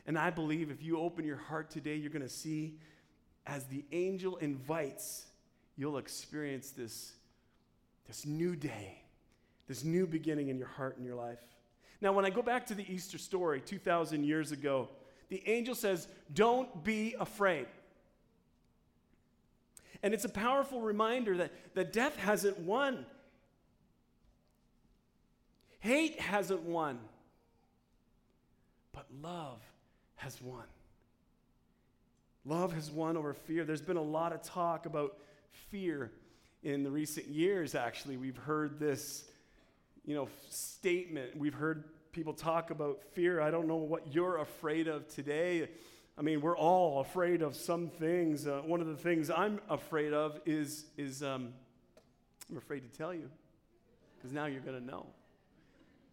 and 0.08 0.18
I 0.18 0.30
believe 0.30 0.70
if 0.70 0.84
you 0.84 1.00
open 1.00 1.26
your 1.26 1.38
heart 1.38 1.70
today, 1.70 1.96
you're 1.96 2.12
going 2.12 2.22
to 2.22 2.30
see 2.30 2.78
as 3.48 3.66
the 3.66 3.84
angel 3.92 4.38
invites, 4.38 5.26
you'll 5.78 5.98
experience 5.98 6.72
this, 6.72 7.14
this 8.08 8.26
new 8.26 8.56
day, 8.56 9.02
this 9.68 9.84
new 9.84 10.06
beginning 10.06 10.50
in 10.50 10.58
your 10.58 10.68
heart 10.68 10.98
and 10.98 11.06
your 11.06 11.16
life. 11.16 11.40
Now, 12.02 12.14
when 12.14 12.26
I 12.26 12.30
go 12.30 12.42
back 12.42 12.68
to 12.68 12.76
the 12.76 12.92
Easter 12.92 13.18
story 13.18 13.62
2,000 13.62 14.24
years 14.24 14.52
ago, 14.52 14.90
the 15.30 15.42
angel 15.48 15.74
says, 15.74 16.08
Don't 16.34 16.84
be 16.84 17.16
afraid. 17.20 17.68
And 20.04 20.14
it's 20.14 20.26
a 20.26 20.30
powerful 20.30 20.82
reminder 20.82 21.38
that, 21.38 21.52
that 21.74 21.94
death 21.94 22.16
hasn't 22.18 22.60
won, 22.60 23.08
hate 25.80 26.20
hasn't 26.20 26.62
won, 26.62 27.00
but 28.92 29.08
love 29.20 29.62
has 30.26 30.42
won. 30.42 30.64
Love 32.46 32.74
has 32.74 32.90
won 32.90 33.16
over 33.16 33.34
fear. 33.34 33.64
There's 33.64 33.82
been 33.82 33.96
a 33.96 34.02
lot 34.02 34.34
of 34.34 34.42
talk 34.42 34.88
about 34.88 35.18
fear 35.70 36.12
in 36.64 36.82
the 36.82 36.90
recent 36.90 37.28
years, 37.28 37.76
actually. 37.76 38.18
We've 38.18 38.38
heard 38.38 38.80
this, 38.80 39.26
you 40.04 40.16
know, 40.16 40.28
statement. 40.50 41.38
We've 41.38 41.54
heard 41.54 41.84
people 42.12 42.34
talk 42.34 42.72
about 42.72 43.04
fear. 43.14 43.40
I 43.40 43.52
don't 43.52 43.68
know 43.68 43.76
what 43.76 44.16
you're 44.16 44.38
afraid 44.38 44.88
of 44.88 45.08
today. 45.08 45.70
I 46.18 46.24
mean, 46.24 46.42
we're 46.42 46.58
all 46.58 47.02
afraid 47.02 47.44
of 47.44 47.56
some 47.56 47.90
things. 47.90 48.48
Uh, 48.48 48.62
one 48.66 48.82
of 48.82 48.88
the 48.88 48.98
things 48.98 49.30
I'm 49.30 49.60
afraid 49.70 50.12
of 50.12 50.40
is, 50.48 50.86
is 50.98 51.22
um, 51.22 51.54
I'm 52.50 52.58
afraid 52.58 52.80
to 52.92 52.98
tell 52.98 53.14
you, 53.14 53.30
because 54.18 54.34
now 54.34 54.48
you're 54.48 54.62
going 54.62 54.80
to 54.80 54.86
know. 54.86 55.06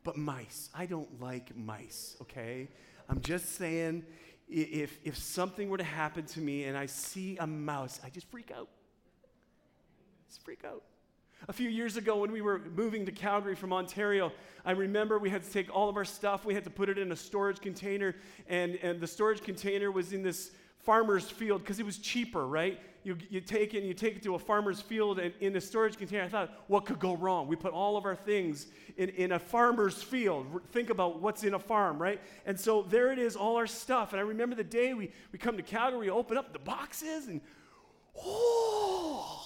But 0.05 0.19
mice, 0.19 0.69
I 0.75 0.85
don't 0.85 1.19
like 1.19 1.57
mice, 1.57 2.17
okay? 2.21 2.69
I'm 3.09 3.21
just 3.21 3.57
saying, 3.57 4.05
if, 4.49 4.99
if 5.05 5.17
something 5.17 5.69
were 5.69 5.79
to 5.79 5.85
happen 5.85 6.25
to 6.27 6.41
me 6.41 6.65
and 6.65 6.77
I 6.77 6.87
see 6.87 7.37
a 7.39 7.47
mouse, 7.47 8.01
I 8.05 8.11
just 8.11 8.31
freak 8.31 8.51
out. 8.51 8.69
Just 10.29 10.45
freak 10.45 10.65
out. 10.65 10.83
A 11.49 11.53
few 11.53 11.69
years 11.69 11.97
ago, 11.97 12.19
when 12.19 12.31
we 12.31 12.41
were 12.41 12.61
moving 12.77 13.05
to 13.05 13.13
Calgary 13.13 13.57
from 13.57 13.73
Ontario, 13.73 14.31
I 14.65 14.73
remember 14.73 15.19
we 15.19 15.29
had 15.29 15.43
to 15.43 15.51
take 15.51 15.75
all 15.75 15.89
of 15.89 15.97
our 15.97 16.05
stuff, 16.05 16.45
we 16.45 16.55
had 16.55 16.63
to 16.65 16.71
put 16.71 16.89
it 16.89 16.99
in 16.99 17.11
a 17.11 17.17
storage 17.17 17.61
container, 17.61 18.15
and, 18.49 18.77
and 18.77 19.01
the 19.01 19.09
storage 19.09 19.43
container 19.43 19.91
was 19.91 20.13
in 20.13 20.23
this 20.23 20.53
farmer's 20.79 21.29
field 21.29 21.63
because 21.63 21.81
it 21.81 21.87
was 21.87 21.99
cheaper, 21.99 22.47
right? 22.47 22.79
You, 23.05 23.17
you 23.31 23.41
take 23.41 23.75
it 23.75 23.79
and 23.79 23.87
you 23.87 23.95
take 23.95 24.17
it 24.17 24.23
to 24.23 24.37
a 24.37 24.39
farmer's 24.39 24.81
field 24.81 25.19
and 25.19 25.35
in 25.41 25.57
a 25.57 25.61
storage 25.61 25.97
container. 25.97 26.23
I 26.23 26.29
thought, 26.29 26.53
what 26.69 26.87
could 26.87 27.01
go 27.01 27.17
wrong? 27.17 27.49
We 27.49 27.57
put 27.57 27.73
all 27.73 27.97
of 27.97 28.05
our 28.05 28.15
things 28.15 28.69
in, 28.97 29.09
in 29.11 29.33
a 29.33 29.39
farmer's 29.39 30.01
field. 30.03 30.47
Think 30.71 30.91
about 30.91 31.21
what's 31.21 31.43
in 31.43 31.55
a 31.55 31.59
farm, 31.59 32.01
right? 32.01 32.21
And 32.47 32.59
so 32.59 32.83
there 32.83 33.13
it 33.13 33.19
is, 33.19 33.35
all 33.35 33.57
our 33.57 33.67
stuff. 33.67 34.13
And 34.13 34.21
I 34.21 34.23
remember 34.23 34.55
the 34.55 34.63
day 34.63 34.95
we, 34.95 35.11
we 35.33 35.39
come 35.39 35.57
to 35.57 35.63
Calgary, 35.65 36.11
open 36.11 36.37
up 36.37 36.53
the 36.53 36.61
boxes, 36.61 37.27
and 37.27 37.41
oh, 38.17 39.43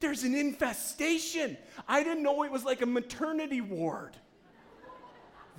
there's 0.00 0.22
an 0.22 0.34
infestation. 0.34 1.56
I 1.86 2.04
didn't 2.04 2.22
know 2.22 2.42
it 2.42 2.52
was 2.52 2.64
like 2.64 2.82
a 2.82 2.86
maternity 2.86 3.62
ward. 3.62 4.16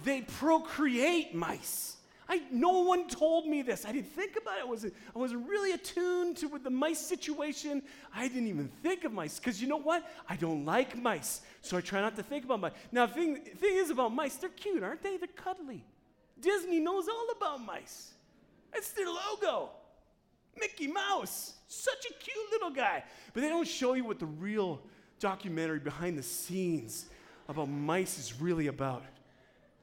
They 0.03 0.21
procreate 0.21 1.33
mice. 1.33 1.97
I, 2.29 2.43
no 2.51 2.83
one 2.83 3.07
told 3.07 3.47
me 3.47 3.63
this. 3.63 3.85
I 3.85 3.91
didn't 3.91 4.13
think 4.13 4.37
about 4.39 4.59
it. 4.59 4.61
I 4.61 4.67
wasn't, 4.67 4.93
I 5.15 5.17
wasn't 5.17 5.49
really 5.49 5.71
attuned 5.71 6.37
to 6.37 6.59
the 6.63 6.69
mice 6.69 6.99
situation. 6.99 7.81
I 8.13 8.27
didn't 8.27 8.47
even 8.47 8.69
think 8.83 9.03
of 9.03 9.11
mice 9.11 9.39
because 9.39 9.59
you 9.59 9.67
know 9.67 9.79
what? 9.79 10.07
I 10.29 10.35
don't 10.35 10.63
like 10.63 10.95
mice, 10.95 11.41
so 11.63 11.75
I 11.75 11.81
try 11.81 12.01
not 12.01 12.15
to 12.17 12.23
think 12.23 12.45
about 12.45 12.59
mice. 12.59 12.73
Now, 12.91 13.07
the 13.07 13.13
thing, 13.13 13.35
thing 13.37 13.77
is 13.77 13.89
about 13.89 14.13
mice, 14.13 14.35
they're 14.35 14.49
cute, 14.51 14.83
aren't 14.83 15.01
they? 15.01 15.17
They're 15.17 15.27
cuddly. 15.27 15.83
Disney 16.39 16.79
knows 16.79 17.07
all 17.07 17.27
about 17.35 17.65
mice. 17.65 18.13
That's 18.71 18.91
their 18.91 19.07
logo. 19.07 19.71
Mickey 20.59 20.85
Mouse, 20.87 21.55
such 21.67 22.05
a 22.09 22.13
cute 22.13 22.51
little 22.51 22.69
guy. 22.69 23.03
But 23.33 23.41
they 23.41 23.49
don't 23.49 23.67
show 23.67 23.95
you 23.95 24.03
what 24.05 24.19
the 24.19 24.27
real 24.27 24.81
documentary 25.19 25.79
behind 25.79 26.17
the 26.17 26.23
scenes 26.23 27.07
about 27.47 27.69
mice 27.69 28.19
is 28.19 28.39
really 28.39 28.67
about. 28.67 29.03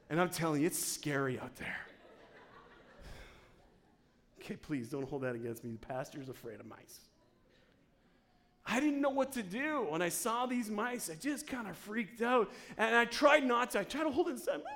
And 0.09 0.21
I'm 0.21 0.29
telling 0.29 0.61
you, 0.61 0.67
it's 0.67 0.79
scary 0.79 1.37
out 1.39 1.55
there. 1.57 1.86
Okay, 4.47 4.55
please 4.55 4.87
don't 4.87 5.05
hold 5.09 5.23
that 5.23 5.35
against 5.35 5.65
me. 5.65 5.71
The 5.71 5.77
pastor's 5.85 6.29
afraid 6.29 6.61
of 6.61 6.65
mice. 6.67 7.01
I 8.65 8.79
didn't 8.79 9.01
know 9.01 9.09
what 9.09 9.33
to 9.33 9.43
do. 9.43 9.87
When 9.89 10.01
I 10.01 10.07
saw 10.07 10.45
these 10.45 10.69
mice, 10.69 11.09
I 11.09 11.15
just 11.15 11.45
kind 11.45 11.67
of 11.67 11.75
freaked 11.75 12.21
out. 12.21 12.49
And 12.77 12.95
I 12.95 13.03
tried 13.03 13.45
not 13.45 13.71
to. 13.71 13.81
I 13.81 13.83
tried 13.83 14.05
to 14.05 14.09
hold 14.09 14.29
it 14.29 14.31
inside. 14.31 14.61
Ah. 14.65 14.73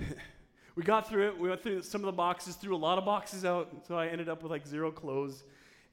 we 0.74 0.82
got 0.82 1.08
through 1.08 1.28
it. 1.28 1.38
We 1.38 1.48
went 1.48 1.62
through 1.62 1.82
some 1.82 2.00
of 2.00 2.06
the 2.06 2.12
boxes, 2.12 2.56
threw 2.56 2.74
a 2.74 2.76
lot 2.76 2.98
of 2.98 3.04
boxes 3.04 3.44
out. 3.44 3.70
So 3.86 3.96
I 3.96 4.08
ended 4.08 4.28
up 4.28 4.42
with 4.42 4.50
like 4.50 4.66
zero 4.66 4.90
clothes. 4.90 5.44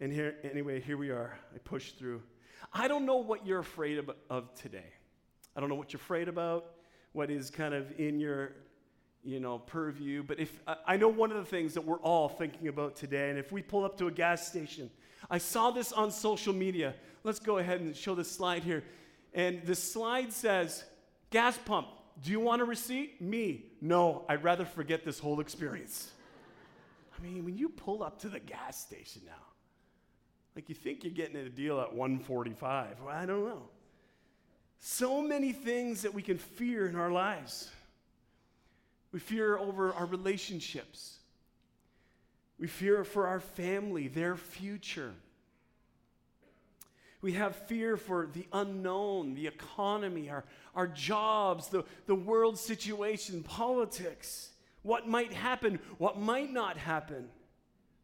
And 0.02 0.12
here, 0.12 0.38
anyway, 0.43 0.82
here 0.82 0.98
we 0.98 1.12
are. 1.12 1.38
I 1.54 1.60
pushed 1.60 2.00
through. 2.00 2.24
I 2.74 2.88
don't 2.88 3.06
know 3.06 3.17
what 3.17 3.45
you're 3.45 3.60
afraid 3.60 4.00
of, 4.00 4.10
of 4.32 4.52
today. 4.56 4.93
I 5.56 5.60
don't 5.60 5.69
know 5.69 5.76
what 5.76 5.93
you're 5.93 6.02
afraid 6.02 6.28
about, 6.28 6.71
what 7.13 7.30
is 7.30 7.52
kind 7.52 7.76
of 7.76 8.00
in 8.00 8.19
your 8.19 8.56
you 9.25 9.39
know, 9.39 9.59
purview. 9.59 10.23
But 10.23 10.39
if 10.39 10.57
I 10.85 10.97
know 10.97 11.09
one 11.09 11.31
of 11.31 11.38
the 11.38 11.45
things 11.45 11.73
that 11.73 11.81
we're 11.81 11.99
all 11.99 12.29
thinking 12.29 12.67
about 12.67 12.95
today, 12.95 13.29
and 13.29 13.39
if 13.39 13.51
we 13.51 13.61
pull 13.61 13.83
up 13.83 13.97
to 13.97 14.07
a 14.07 14.11
gas 14.11 14.47
station, 14.47 14.89
I 15.29 15.39
saw 15.39 15.71
this 15.71 15.91
on 15.91 16.11
social 16.11 16.53
media. 16.53 16.93
Let's 17.23 17.39
go 17.39 17.57
ahead 17.57 17.81
and 17.81 17.95
show 17.95 18.15
this 18.15 18.31
slide 18.31 18.63
here. 18.63 18.83
And 19.33 19.63
the 19.65 19.75
slide 19.75 20.31
says, 20.31 20.83
gas 21.31 21.57
pump, 21.65 21.88
do 22.23 22.31
you 22.31 22.39
want 22.39 22.61
a 22.61 22.65
receipt? 22.65 23.21
Me, 23.21 23.65
no, 23.81 24.23
I'd 24.29 24.43
rather 24.43 24.63
forget 24.63 25.03
this 25.03 25.19
whole 25.19 25.39
experience. 25.39 26.11
I 27.17 27.21
mean, 27.21 27.43
when 27.43 27.57
you 27.57 27.69
pull 27.69 28.03
up 28.03 28.19
to 28.21 28.29
the 28.29 28.39
gas 28.39 28.79
station 28.79 29.23
now, 29.25 29.33
like 30.55 30.69
you 30.69 30.75
think 30.75 31.03
you're 31.03 31.11
getting 31.11 31.35
a 31.35 31.49
deal 31.49 31.81
at 31.81 31.93
145. 31.93 33.01
Well, 33.03 33.13
I 33.13 33.25
don't 33.25 33.43
know. 33.43 33.63
So 34.79 35.21
many 35.21 35.51
things 35.51 36.03
that 36.03 36.13
we 36.13 36.21
can 36.21 36.38
fear 36.38 36.88
in 36.88 36.95
our 36.95 37.11
lives. 37.11 37.69
We 39.15 39.21
fear 39.21 39.58
over 39.58 39.93
our 39.93 40.06
relationships. 40.08 41.19
We 42.60 42.67
fear 42.67 43.06
for 43.06 43.28
our 43.28 43.39
family, 43.39 44.10
their 44.10 44.36
future. 44.36 45.13
We 47.21 47.32
have 47.32 47.56
fear 47.56 47.95
for 47.95 48.28
the 48.34 48.45
unknown, 48.51 49.34
the 49.34 49.47
economy, 49.47 50.30
our, 50.30 50.43
our 50.75 50.88
jobs, 50.88 51.69
the, 51.69 51.86
the 52.08 52.13
world 52.13 52.60
situation, 52.60 53.41
politics, 53.41 54.49
what 54.82 55.08
might 55.08 55.32
happen, 55.32 55.80
what 55.97 56.19
might 56.19 56.51
not 56.51 56.75
happen. 56.75 57.30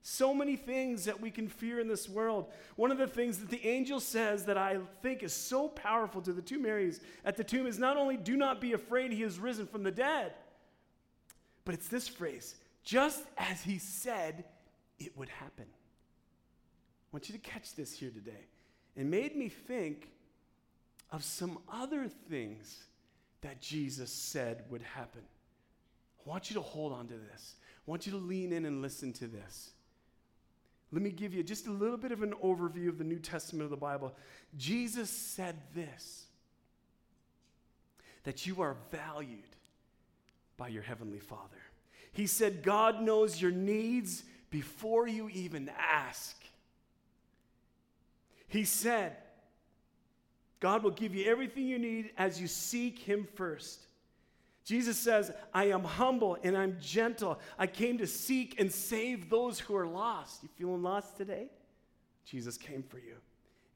So 0.03 0.33
many 0.33 0.55
things 0.55 1.03
that 1.03 1.19
we 1.19 1.29
can 1.29 1.49
fear 1.49 1.81
in 1.81 1.89
this 1.89 2.07
world. 2.07 2.45
One 2.77 2.89
of 2.89 2.97
the 2.97 3.05
things 3.05 3.39
that 3.39 3.49
the 3.49 3.67
angel 3.67 3.99
says 3.99 4.45
that 4.45 4.57
I 4.57 4.77
think 5.01 5.23
is 5.23 5.33
so 5.33 5.67
powerful 5.67 6.21
to 6.21 6.31
the 6.31 6.41
two 6.41 6.57
Marys 6.57 7.01
at 7.25 7.35
the 7.35 7.43
tomb 7.43 7.67
is 7.67 7.77
not 7.77 7.97
only 7.97 8.15
do 8.15 8.37
not 8.37 8.61
be 8.61 8.71
afraid, 8.71 9.11
he 9.11 9.23
is 9.23 9.39
risen 9.39 9.67
from 9.67 9.83
the 9.83 9.91
dead. 9.91 10.31
But 11.65 11.75
it's 11.75 11.87
this 11.87 12.07
phrase 12.07 12.55
just 12.83 13.23
as 13.37 13.61
he 13.61 13.77
said 13.77 14.45
it 14.99 15.15
would 15.17 15.29
happen. 15.29 15.65
I 15.65 17.07
want 17.11 17.29
you 17.29 17.33
to 17.33 17.41
catch 17.41 17.75
this 17.75 17.93
here 17.93 18.09
today. 18.09 18.45
It 18.95 19.05
made 19.05 19.35
me 19.35 19.49
think 19.49 20.09
of 21.11 21.23
some 21.23 21.59
other 21.71 22.07
things 22.07 22.85
that 23.41 23.61
Jesus 23.61 24.11
said 24.11 24.63
would 24.69 24.81
happen. 24.81 25.21
I 26.25 26.29
want 26.29 26.49
you 26.49 26.53
to 26.55 26.61
hold 26.61 26.93
on 26.93 27.07
to 27.07 27.15
this. 27.15 27.55
I 27.87 27.91
want 27.91 28.05
you 28.05 28.11
to 28.13 28.17
lean 28.17 28.53
in 28.53 28.65
and 28.65 28.81
listen 28.81 29.11
to 29.13 29.27
this. 29.27 29.71
Let 30.91 31.01
me 31.01 31.09
give 31.09 31.33
you 31.33 31.43
just 31.43 31.67
a 31.67 31.71
little 31.71 31.97
bit 31.97 32.11
of 32.11 32.21
an 32.21 32.33
overview 32.43 32.89
of 32.89 32.97
the 32.97 33.03
New 33.03 33.19
Testament 33.19 33.63
of 33.63 33.69
the 33.69 33.77
Bible. 33.77 34.13
Jesus 34.57 35.09
said 35.09 35.55
this 35.73 36.25
that 38.23 38.45
you 38.45 38.61
are 38.61 38.75
valued 38.91 39.55
by 40.61 40.67
your 40.67 40.83
Heavenly 40.83 41.17
Father. 41.17 41.57
He 42.11 42.27
said, 42.27 42.61
God 42.61 43.01
knows 43.01 43.41
your 43.41 43.49
needs 43.49 44.23
before 44.51 45.07
you 45.07 45.27
even 45.29 45.71
ask. 45.75 46.39
He 48.47 48.63
said, 48.63 49.17
God 50.59 50.83
will 50.83 50.91
give 50.91 51.15
you 51.15 51.25
everything 51.25 51.65
you 51.65 51.79
need 51.79 52.11
as 52.15 52.39
you 52.39 52.45
seek 52.45 52.99
Him 52.99 53.27
first. 53.33 53.87
Jesus 54.63 54.99
says, 54.99 55.31
I 55.51 55.69
am 55.69 55.83
humble 55.83 56.37
and 56.43 56.55
I'm 56.55 56.77
gentle. 56.79 57.39
I 57.57 57.65
came 57.65 57.97
to 57.97 58.05
seek 58.05 58.59
and 58.59 58.71
save 58.71 59.31
those 59.31 59.59
who 59.59 59.75
are 59.75 59.87
lost. 59.87 60.43
You 60.43 60.49
feeling 60.59 60.83
lost 60.83 61.17
today? 61.17 61.47
Jesus 62.23 62.55
came 62.55 62.83
for 62.83 62.99
you. 62.99 63.15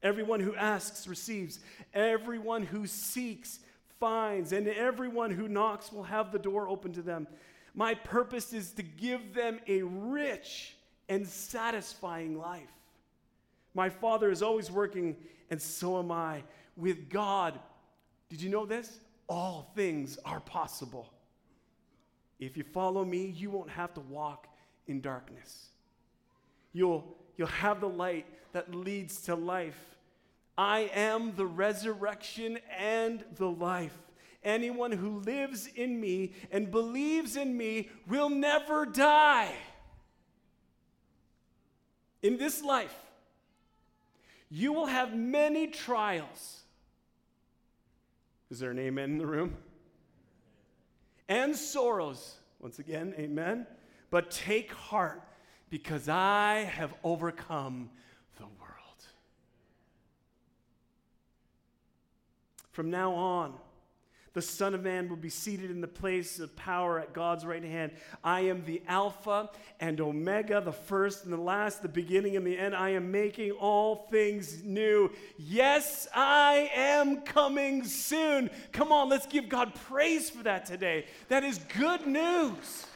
Everyone 0.03 0.39
who 0.39 0.53
asks 0.53 1.07
receives, 1.07 1.61
everyone 1.95 2.61
who 2.61 2.85
seeks 2.85 3.57
finds, 3.99 4.51
and 4.51 4.67
everyone 4.67 5.31
who 5.31 5.47
knocks 5.47 5.91
will 5.91 6.03
have 6.03 6.31
the 6.31 6.39
door 6.39 6.67
open 6.67 6.93
to 6.93 7.01
them. 7.01 7.27
My 7.73 7.93
purpose 7.93 8.53
is 8.53 8.71
to 8.73 8.83
give 8.83 9.33
them 9.33 9.59
a 9.67 9.81
rich 9.81 10.75
and 11.09 11.27
satisfying 11.27 12.37
life. 12.37 12.69
My 13.73 13.89
Father 13.89 14.31
is 14.31 14.41
always 14.41 14.71
working, 14.71 15.17
and 15.49 15.61
so 15.61 15.99
am 15.99 16.11
I. 16.11 16.43
With 16.77 17.09
God, 17.09 17.59
did 18.29 18.41
you 18.41 18.49
know 18.49 18.65
this? 18.65 18.99
All 19.27 19.71
things 19.75 20.17
are 20.23 20.39
possible. 20.39 21.11
If 22.39 22.57
you 22.57 22.63
follow 22.63 23.03
me, 23.03 23.33
you 23.35 23.49
won't 23.49 23.69
have 23.69 23.93
to 23.95 24.01
walk 24.01 24.47
in 24.87 25.01
darkness. 25.01 25.69
You'll, 26.73 27.15
you'll 27.37 27.47
have 27.47 27.81
the 27.81 27.89
light 27.89 28.25
that 28.53 28.73
leads 28.73 29.21
to 29.23 29.35
life. 29.35 29.94
I 30.57 30.89
am 30.93 31.35
the 31.35 31.45
resurrection 31.45 32.59
and 32.77 33.23
the 33.35 33.49
life. 33.49 33.97
Anyone 34.43 34.91
who 34.91 35.19
lives 35.19 35.67
in 35.75 35.99
me 35.99 36.33
and 36.51 36.71
believes 36.71 37.35
in 37.35 37.57
me 37.57 37.89
will 38.07 38.29
never 38.29 38.85
die. 38.85 39.53
In 42.21 42.37
this 42.37 42.63
life, 42.63 42.95
you 44.49 44.71
will 44.71 44.85
have 44.85 45.15
many 45.15 45.67
trials. 45.67 46.61
Is 48.49 48.59
there 48.59 48.71
an 48.71 48.79
amen 48.79 49.11
in 49.11 49.17
the 49.17 49.25
room? 49.25 49.57
And 51.27 51.55
sorrows. 51.55 52.35
Once 52.59 52.79
again, 52.79 53.13
amen. 53.17 53.67
But 54.11 54.31
take 54.31 54.71
heart 54.71 55.21
because 55.69 56.07
I 56.07 56.69
have 56.71 56.93
overcome 57.03 57.89
the 58.37 58.43
world. 58.43 59.05
From 62.75 62.91
now 62.91 63.13
on, 63.13 63.53
the 64.33 64.41
Son 64.41 64.73
of 64.73 64.83
Man 64.83 65.07
will 65.07 65.15
be 65.15 65.29
seated 65.29 65.71
in 65.71 65.79
the 65.79 65.87
place 65.87 66.41
of 66.41 66.57
power 66.57 66.99
at 66.99 67.13
God's 67.13 67.45
right 67.45 67.63
hand. 67.63 67.93
I 68.21 68.41
am 68.41 68.65
the 68.65 68.81
Alpha 68.85 69.49
and 69.79 70.01
Omega, 70.01 70.59
the 70.59 70.73
first 70.73 71.23
and 71.23 71.31
the 71.31 71.37
last, 71.37 71.81
the 71.81 71.87
beginning 71.87 72.35
and 72.35 72.45
the 72.45 72.57
end. 72.57 72.75
I 72.75 72.89
am 72.89 73.13
making 73.13 73.51
all 73.51 74.07
things 74.11 74.61
new. 74.61 75.09
Yes, 75.37 76.09
I 76.13 76.69
am 76.75 77.21
coming 77.21 77.85
soon. 77.85 78.49
Come 78.73 78.91
on, 78.91 79.07
let's 79.07 79.25
give 79.25 79.47
God 79.47 79.73
praise 79.87 80.29
for 80.29 80.43
that 80.43 80.65
today. 80.65 81.05
That 81.29 81.45
is 81.45 81.59
good 81.77 82.05
news. 82.05 82.87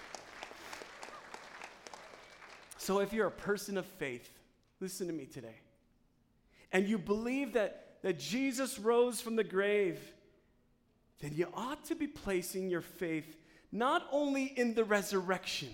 So, 2.77 2.99
if 2.99 3.13
you're 3.13 3.27
a 3.27 3.31
person 3.31 3.77
of 3.77 3.85
faith, 3.85 4.29
listen 4.81 5.07
to 5.07 5.13
me 5.13 5.25
today, 5.25 5.55
and 6.73 6.85
you 6.85 6.97
believe 6.97 7.53
that, 7.53 7.88
that 8.01 8.19
Jesus 8.19 8.79
rose 8.79 9.21
from 9.21 9.35
the 9.35 9.43
grave 9.43 9.99
then 11.19 11.33
you 11.35 11.47
ought 11.53 11.83
to 11.85 11.95
be 11.95 12.07
placing 12.07 12.69
your 12.69 12.81
faith 12.81 13.37
not 13.71 14.07
only 14.11 14.45
in 14.45 14.73
the 14.73 14.83
resurrection, 14.83 15.69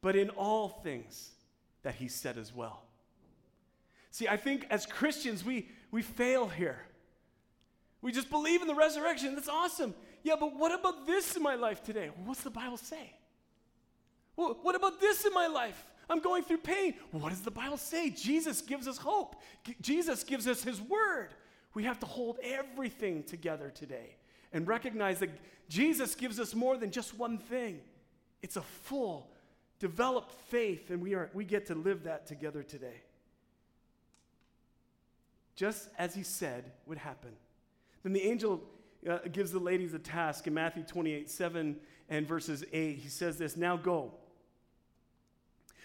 but 0.00 0.16
in 0.16 0.30
all 0.30 0.68
things 0.68 1.30
that 1.82 1.94
he 1.94 2.08
said 2.08 2.38
as 2.38 2.54
well. 2.54 2.82
See, 4.10 4.26
I 4.26 4.36
think 4.36 4.66
as 4.70 4.86
Christians, 4.86 5.44
we, 5.44 5.68
we 5.90 6.02
fail 6.02 6.48
here. 6.48 6.80
We 8.02 8.10
just 8.10 8.30
believe 8.30 8.62
in 8.62 8.66
the 8.66 8.74
resurrection. 8.74 9.34
That's 9.34 9.48
awesome. 9.48 9.94
Yeah, 10.22 10.34
but 10.40 10.56
what 10.56 10.78
about 10.78 11.06
this 11.06 11.36
in 11.36 11.42
my 11.42 11.54
life 11.54 11.84
today? 11.84 12.10
what's 12.24 12.42
the 12.42 12.50
Bible 12.50 12.78
say? 12.78 13.14
What 14.36 14.74
about 14.74 15.00
this 15.00 15.26
in 15.26 15.34
my 15.34 15.48
life? 15.48 15.84
I'm 16.10 16.18
going 16.20 16.42
through 16.42 16.58
pain. 16.58 16.94
What 17.12 17.30
does 17.30 17.42
the 17.42 17.52
Bible 17.52 17.76
say? 17.76 18.10
Jesus 18.10 18.60
gives 18.60 18.88
us 18.88 18.98
hope, 18.98 19.36
G- 19.64 19.76
Jesus 19.80 20.24
gives 20.24 20.46
us 20.48 20.62
His 20.62 20.80
word. 20.80 21.28
We 21.72 21.84
have 21.84 22.00
to 22.00 22.06
hold 22.06 22.38
everything 22.42 23.22
together 23.22 23.70
today 23.70 24.16
and 24.52 24.66
recognize 24.66 25.20
that 25.20 25.30
Jesus 25.68 26.16
gives 26.16 26.40
us 26.40 26.52
more 26.52 26.76
than 26.76 26.90
just 26.90 27.16
one 27.16 27.38
thing. 27.38 27.80
It's 28.42 28.56
a 28.56 28.62
full, 28.62 29.30
developed 29.78 30.32
faith, 30.48 30.90
and 30.90 31.00
we, 31.00 31.14
are, 31.14 31.30
we 31.32 31.44
get 31.44 31.66
to 31.66 31.76
live 31.76 32.02
that 32.04 32.26
together 32.26 32.64
today. 32.64 33.02
Just 35.54 35.90
as 35.96 36.12
he 36.12 36.24
said 36.24 36.72
would 36.86 36.98
happen. 36.98 37.30
Then 38.02 38.12
the 38.12 38.22
angel 38.22 38.62
uh, 39.08 39.18
gives 39.30 39.52
the 39.52 39.60
ladies 39.60 39.94
a 39.94 39.98
task 40.00 40.48
in 40.48 40.54
Matthew 40.54 40.82
28 40.82 41.30
7 41.30 41.76
and 42.08 42.26
verses 42.26 42.64
8. 42.72 42.96
He 42.96 43.08
says 43.08 43.38
this 43.38 43.56
Now 43.56 43.76
go 43.76 44.14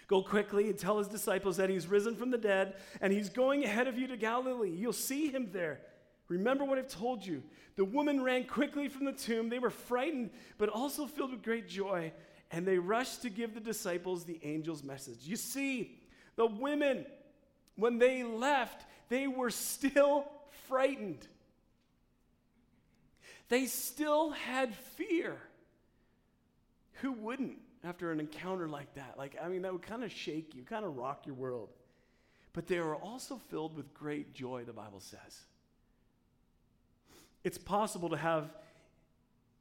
Go 0.08 0.22
quickly 0.22 0.68
and 0.70 0.78
tell 0.78 0.98
his 0.98 1.08
disciples 1.08 1.56
that 1.56 1.68
he's 1.68 1.88
risen 1.88 2.14
from 2.14 2.30
the 2.30 2.38
dead 2.38 2.74
and 3.00 3.12
he's 3.12 3.28
going 3.28 3.64
ahead 3.64 3.88
of 3.88 3.98
you 3.98 4.06
to 4.06 4.16
Galilee. 4.16 4.70
You'll 4.70 4.92
see 4.92 5.28
him 5.28 5.50
there. 5.52 5.80
Remember 6.28 6.64
what 6.64 6.78
I've 6.78 6.88
told 6.88 7.24
you. 7.24 7.42
The 7.76 7.84
woman 7.84 8.22
ran 8.22 8.44
quickly 8.44 8.88
from 8.88 9.04
the 9.04 9.12
tomb. 9.12 9.48
They 9.48 9.58
were 9.58 9.70
frightened, 9.70 10.30
but 10.58 10.68
also 10.68 11.06
filled 11.06 11.32
with 11.32 11.42
great 11.42 11.68
joy, 11.68 12.12
and 12.50 12.66
they 12.66 12.78
rushed 12.78 13.22
to 13.22 13.30
give 13.30 13.54
the 13.54 13.60
disciples 13.60 14.24
the 14.24 14.40
angel's 14.42 14.82
message. 14.82 15.18
You 15.22 15.36
see, 15.36 16.00
the 16.36 16.46
women, 16.46 17.06
when 17.76 17.98
they 17.98 18.22
left, 18.22 18.86
they 19.08 19.26
were 19.26 19.50
still 19.50 20.24
frightened. 20.68 21.26
They 23.48 23.66
still 23.66 24.30
had 24.30 24.74
fear. 24.74 25.36
Who 27.02 27.12
wouldn't? 27.12 27.58
After 27.86 28.10
an 28.10 28.20
encounter 28.20 28.68
like 28.68 28.92
that. 28.94 29.14
Like, 29.16 29.36
I 29.42 29.48
mean, 29.48 29.62
that 29.62 29.72
would 29.72 29.82
kind 29.82 30.02
of 30.02 30.12
shake 30.12 30.54
you, 30.54 30.62
kind 30.62 30.84
of 30.84 30.96
rock 30.96 31.26
your 31.26 31.34
world. 31.34 31.68
But 32.52 32.66
they 32.66 32.78
are 32.78 32.96
also 32.96 33.40
filled 33.48 33.76
with 33.76 33.92
great 33.94 34.34
joy, 34.34 34.64
the 34.64 34.72
Bible 34.72 35.00
says. 35.00 35.40
It's 37.44 37.58
possible 37.58 38.08
to 38.08 38.16
have, 38.16 38.50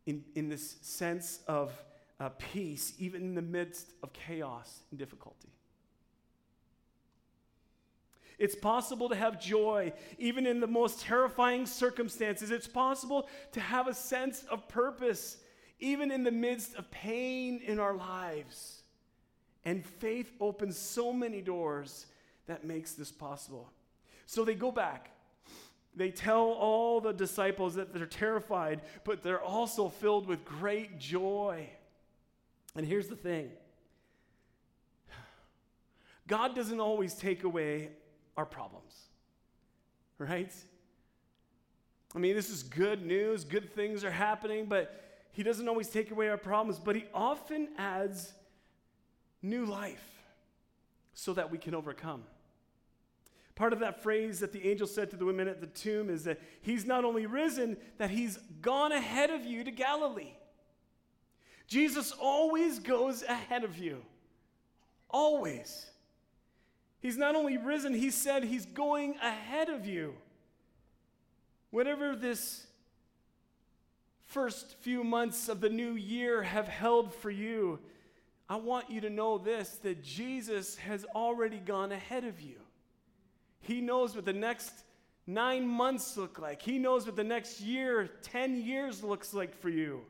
in, 0.06 0.24
in 0.34 0.50
this 0.50 0.78
sense 0.82 1.42
of 1.48 1.72
uh, 2.20 2.30
peace, 2.30 2.94
even 2.98 3.22
in 3.22 3.36
the 3.36 3.42
midst 3.42 3.92
of 4.02 4.12
chaos 4.14 4.80
and 4.90 4.98
difficulty. 4.98 5.50
It's 8.38 8.56
possible 8.56 9.08
to 9.10 9.16
have 9.16 9.40
joy 9.40 9.94
even 10.18 10.46
in 10.46 10.60
the 10.60 10.68
most 10.68 11.02
terrifying 11.02 11.66
circumstances. 11.66 12.52
It's 12.52 12.68
possible 12.68 13.30
to 13.54 13.60
have 13.60 13.88
a 13.88 13.94
sense 13.94 14.44
of 14.50 14.68
purpose 14.68 15.38
even 15.80 16.12
in 16.12 16.24
the 16.24 16.32
midst 16.32 16.76
of 16.76 16.90
pain 16.92 17.62
in 17.66 17.80
our 17.80 17.94
lives. 17.94 18.82
And 19.64 19.86
faith 19.86 20.32
opens 20.40 20.78
so 20.78 21.12
many 21.12 21.42
doors 21.42 22.06
that 22.48 22.64
makes 22.64 22.94
this 22.94 23.12
possible. 23.12 23.72
So 24.26 24.46
they 24.46 24.56
go 24.56 24.72
back. 24.72 25.12
They 25.96 26.12
tell 26.12 26.48
all 26.52 27.00
the 27.00 27.14
disciples 27.14 27.76
that 27.76 27.94
they're 27.94 28.06
terrified, 28.06 28.82
but 29.04 29.24
they're 29.24 29.42
also 29.42 29.90
filled 29.90 30.28
with 30.28 30.44
great 30.44 31.00
joy. 31.00 31.70
And 32.76 32.86
here's 32.86 33.08
the 33.08 33.16
thing 33.16 33.52
God 36.28 36.56
doesn't 36.56 36.80
always 36.80 37.14
take 37.14 37.44
away 37.44 37.90
our 38.36 38.46
problems, 38.46 38.94
right? 40.18 40.52
I 42.14 42.18
mean, 42.18 42.36
this 42.36 42.50
is 42.50 42.64
good 42.64 43.06
news, 43.06 43.44
good 43.44 43.74
things 43.74 44.04
are 44.04 44.12
happening, 44.12 44.66
but 44.66 45.05
he 45.36 45.44
doesn't 45.44 45.68
always 45.68 45.90
take 45.90 46.12
away 46.12 46.30
our 46.30 46.38
problems, 46.38 46.80
but 46.80 46.96
He 46.96 47.04
often 47.14 47.68
adds 47.78 48.32
new 49.42 49.66
life 49.66 50.24
so 51.14 51.34
that 51.34 51.52
we 51.52 51.58
can 51.58 51.76
overcome. 51.76 52.24
Part 53.54 53.74
of 53.74 53.80
that 53.80 54.02
phrase 54.02 54.40
that 54.40 54.54
the 54.54 54.66
angel 54.66 54.88
said 54.88 55.12
to 55.12 55.18
the 55.18 55.26
women 55.26 55.50
at 55.50 55.60
the 55.60 55.68
tomb 55.68 56.10
is 56.10 56.24
that 56.24 56.40
He's 56.62 56.86
not 56.86 57.04
only 57.04 57.26
risen, 57.26 57.76
that 57.98 58.12
He's 58.12 58.38
gone 58.62 58.94
ahead 58.94 59.30
of 59.30 59.46
you 59.46 59.66
to 59.66 59.72
Galilee. 59.72 60.32
Jesus 61.68 62.14
always 62.14 62.80
goes 62.80 63.22
ahead 63.22 63.66
of 63.66 63.78
you. 63.78 64.06
Always. 65.10 65.86
He's 67.02 67.18
not 67.18 67.36
only 67.36 67.58
risen, 67.58 67.94
He 67.94 68.10
said 68.10 68.46
He's 68.46 68.66
going 68.66 69.18
ahead 69.22 69.68
of 69.68 69.86
you. 69.86 70.14
Whatever 71.72 72.16
this 72.16 72.65
first 74.36 74.76
few 74.82 75.02
months 75.02 75.48
of 75.48 75.62
the 75.62 75.70
new 75.70 75.94
year 75.94 76.44
have 76.44 76.68
held 76.68 77.16
for 77.16 77.32
you, 77.32 77.80
I 78.50 78.58
want 78.58 78.90
you 78.90 79.00
to 79.00 79.10
know 79.10 79.38
this 79.38 79.80
that 79.84 80.04
Jesus 80.04 80.76
has 80.76 81.06
already 81.16 81.58
gone 81.58 81.94
ahead 81.94 82.26
of 82.26 82.42
you. 82.42 82.58
He 83.62 83.80
knows 83.80 84.14
what 84.14 84.26
the 84.26 84.34
next 84.34 84.74
nine 85.26 85.66
months 85.66 86.18
look 86.18 86.38
like, 86.38 86.62
He 86.62 86.78
knows 86.78 87.06
what 87.06 87.16
the 87.16 87.24
next 87.24 87.62
year, 87.62 88.10
10 88.24 88.58
years 88.58 89.06
looks 89.06 89.34
like 89.34 89.58
for 89.58 89.70
you. 89.70 90.02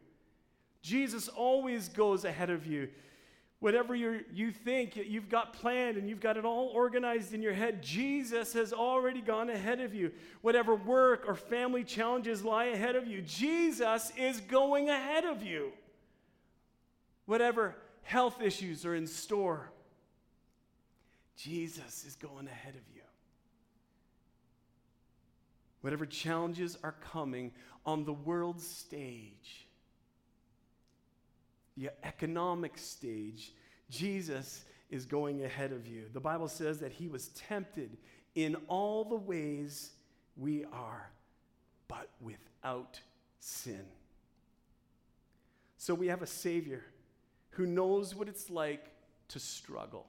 Jesus 0.82 1.28
always 1.28 1.88
goes 1.90 2.26
ahead 2.26 2.50
of 2.50 2.66
you. 2.66 2.90
Whatever 3.60 3.96
you 3.96 4.24
you 4.34 4.52
think 4.52 4.96
you've 4.96 5.30
got 5.30 5.54
planned 5.54 5.98
and 5.98 6.10
you've 6.10 6.20
got 6.20 6.38
it 6.38 6.46
all 6.46 6.68
organized 6.68 7.34
in 7.34 7.42
your 7.42 7.54
head, 7.54 7.82
Jesus 7.82 8.54
has 8.54 8.74
already 8.74 9.22
gone 9.22 9.50
ahead 9.50 9.80
of 9.80 9.94
you. 9.94 10.12
Whatever 10.42 10.76
work 10.76 11.24
or 11.28 11.36
family 11.36 11.84
challenges 11.84 12.44
lie 12.44 12.66
ahead 12.66 12.96
of 12.96 13.08
you, 13.08 13.22
Jesus 13.22 14.12
is 14.18 14.42
going 14.42 14.90
ahead 14.90 15.24
of 15.24 15.42
you. 15.42 15.72
Whatever 17.26 17.76
health 18.04 18.42
issues 18.42 18.86
are 18.86 18.94
in 18.94 19.08
store, 19.08 19.72
Jesus 21.38 22.06
is 22.06 22.16
going 22.16 22.48
ahead 22.48 22.76
of 22.76 22.82
you. 22.94 23.02
Whatever 25.82 26.06
challenges 26.06 26.78
are 26.84 26.96
coming 27.14 27.52
on 27.86 28.06
the 28.06 28.14
world 28.14 28.60
stage, 28.60 29.65
the 31.78 31.92
economic 32.04 32.78
stage, 32.78 33.54
Jesus 33.90 34.64
is 34.90 35.06
going 35.06 35.44
ahead 35.44 35.72
of 35.72 35.88
you. 35.88 36.06
The 36.14 36.20
Bible 36.20 36.48
says 36.48 36.80
that 36.80 36.92
he 36.92 37.08
was 37.08 37.28
tempted 37.30 37.98
in 38.36 38.56
all 38.68 39.04
the 39.04 39.16
ways 39.16 39.92
we 40.38 40.66
are, 40.66 41.10
but 41.88 42.10
without 42.22 43.00
sin. 43.40 43.86
So 45.78 45.94
we 45.94 46.08
have 46.08 46.22
a 46.22 46.28
Savior 46.28 46.84
who 47.52 47.66
knows 47.66 48.16
what 48.16 48.28
it's 48.28 48.50
like 48.50 48.86
to 49.30 49.40
struggle. 49.40 50.06